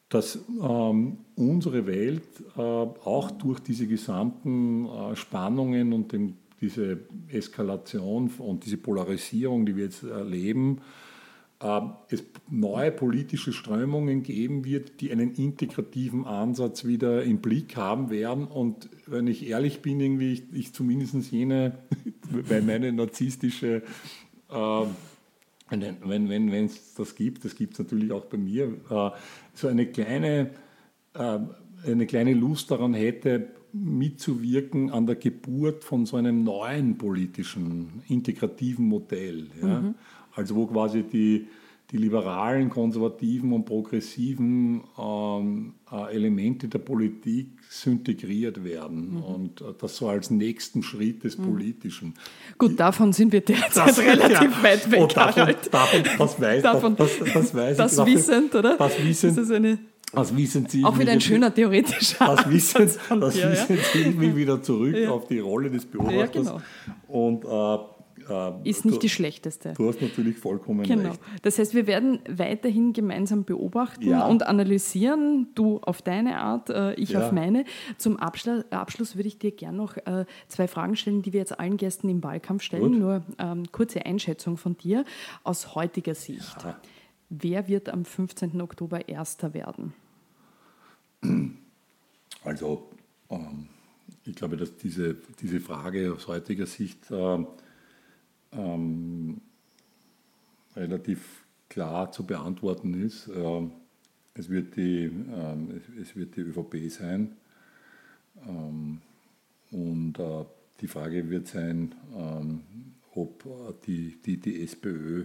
[0.09, 2.23] dass ähm, unsere Welt
[2.57, 9.77] äh, auch durch diese gesamten äh, Spannungen und den diese Eskalation und diese Polarisierung, die
[9.77, 10.81] wir jetzt erleben,
[11.61, 18.11] äh, es neue politische Strömungen geben wird, die einen integrativen Ansatz wieder im Blick haben
[18.11, 18.47] werden.
[18.47, 21.79] Und wenn ich ehrlich bin, irgendwie ich, ich zumindest jene,
[22.31, 23.83] weil meine narzisstische,
[25.71, 29.11] wenn wenn wenn, es das gibt, das gibt es natürlich auch bei mir, äh,
[29.55, 30.51] so eine kleine,
[31.15, 31.39] äh,
[31.85, 38.87] eine kleine Lust daran hätte, mitzuwirken an der Geburt von so einem neuen politischen, integrativen
[38.87, 39.49] Modell.
[39.61, 39.81] Ja?
[39.81, 39.95] Mhm.
[40.35, 41.49] Also wo quasi die,
[41.93, 49.23] die liberalen, konservativen und progressiven ähm, äh, Elemente der Politik syntegriert werden mhm.
[49.23, 51.45] und äh, das so als nächsten Schritt des mhm.
[51.45, 52.15] Politischen.
[52.59, 54.63] Gut, davon sind wir derzeit das, relativ ja.
[54.63, 55.01] weit weg.
[55.01, 58.77] Und davon, davon, das weiß, davon, das, das, das weiß das ich, wissend, oder?
[58.77, 59.79] Das wissend, das ist eine
[60.13, 64.63] das wissen Sie Auch wieder ein schöner theoretischer Das wissen, das wissen Sie irgendwie wieder
[64.63, 65.11] zurück ja.
[65.11, 66.47] auf die Rolle des Beobachters.
[66.47, 66.61] Ja, genau.
[67.09, 67.96] Und äh,
[68.29, 69.75] äh, ist nicht die schlechteste.
[69.77, 71.11] Du hast natürlich vollkommen genau.
[71.11, 71.21] recht.
[71.43, 74.27] Das heißt, wir werden weiterhin gemeinsam beobachten ja.
[74.27, 75.49] und analysieren.
[75.55, 77.25] Du auf deine Art, äh, ich ja.
[77.27, 77.65] auf meine.
[77.99, 81.59] Zum Abschluss, Abschluss würde ich dir gerne noch äh, zwei Fragen stellen, die wir jetzt
[81.59, 82.93] allen Gästen im Wahlkampf stellen.
[82.93, 82.99] Gut.
[82.99, 85.05] Nur ähm, kurze Einschätzung von dir
[85.45, 86.63] aus heutiger Sicht.
[86.63, 86.79] Ja.
[87.29, 88.61] Wer wird am 15.
[88.61, 89.95] Oktober Erster werden?
[92.45, 92.89] Also,
[93.31, 93.69] ähm,
[94.25, 97.45] ich glaube, dass diese, diese Frage aus heutiger Sicht äh,
[98.57, 99.41] ähm,
[100.75, 103.29] relativ klar zu beantworten ist.
[103.29, 103.67] Äh,
[104.35, 107.33] es, wird die, äh, es, wird die ÖVP sein.
[108.47, 109.01] Ähm,
[109.71, 110.45] und äh,
[110.81, 112.61] die Frage wird sein, ähm,
[113.15, 115.25] ob die, die, die SPÖ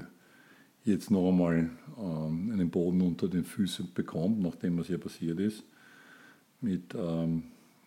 [0.84, 1.70] jetzt noch einmal
[2.00, 5.64] ähm, einen Boden unter den Füßen bekommt, nachdem was hier passiert ist,
[6.62, 7.44] mit, ähm,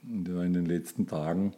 [0.06, 1.54] in den letzten Tagen.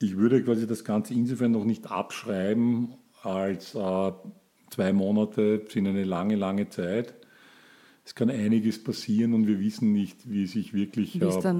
[0.00, 4.12] Ich würde quasi das Ganze insofern noch nicht abschreiben, als äh,
[4.70, 7.14] zwei Monate sind eine lange, lange Zeit.
[8.04, 11.52] es kann einiges passieren und wir wissen nicht, wie sich wirklich äh,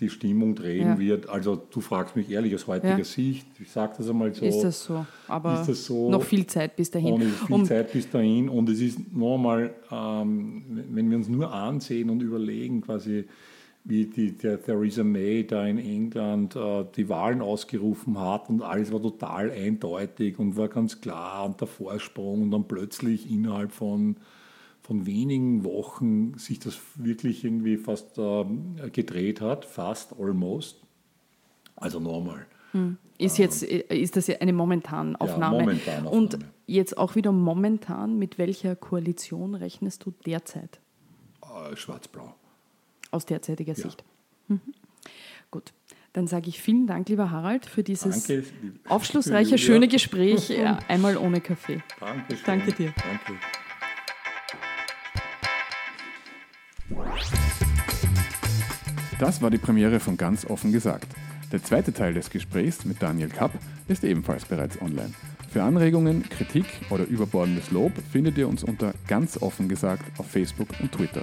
[0.00, 0.98] die Stimmung drehen ja.
[0.98, 1.28] wird.
[1.28, 3.04] Also du fragst mich ehrlich aus heutiger ja.
[3.04, 4.46] Sicht, ich sage das einmal so.
[4.46, 5.04] Ist das so?
[5.28, 7.14] Aber das so, noch viel Zeit bis dahin.
[7.14, 8.48] Ohne viel um, Zeit bis dahin.
[8.48, 13.26] Und es ist nochmal, ähm, wenn wir uns nur ansehen und überlegen, quasi,
[13.84, 18.92] wie die, der Theresa May da in England äh, die Wahlen ausgerufen hat und alles
[18.92, 24.16] war total eindeutig und war ganz klar und der Vorsprung und dann plötzlich innerhalb von
[24.90, 28.44] von wenigen Wochen sich das wirklich irgendwie fast äh,
[28.92, 30.80] gedreht hat, fast almost.
[31.76, 32.44] Also normal.
[32.72, 32.98] Hm.
[33.16, 35.58] Ist, jetzt, ist das eine Momentanaufnahme?
[35.58, 40.80] Ja, momentan Und jetzt auch wieder momentan, mit welcher Koalition rechnest du derzeit?
[41.42, 42.34] Äh, Schwarz-Blau.
[43.10, 43.82] Aus derzeitiger ja.
[43.82, 44.04] Sicht.
[44.48, 44.60] Mhm.
[45.50, 45.72] Gut.
[46.12, 48.44] Dann sage ich vielen Dank, lieber Harald, für dieses Danke,
[48.88, 50.52] aufschlussreiche, schöne Gespräch,
[50.88, 51.82] einmal ohne Kaffee.
[52.00, 52.92] Danke, Danke dir.
[52.96, 53.40] Danke.
[59.20, 61.06] Das war die Premiere von Ganz offen gesagt.
[61.52, 63.52] Der zweite Teil des Gesprächs mit Daniel Kapp
[63.86, 65.12] ist ebenfalls bereits online.
[65.50, 70.68] Für Anregungen, Kritik oder überbordendes Lob findet ihr uns unter Ganz offen gesagt auf Facebook
[70.80, 71.22] und Twitter.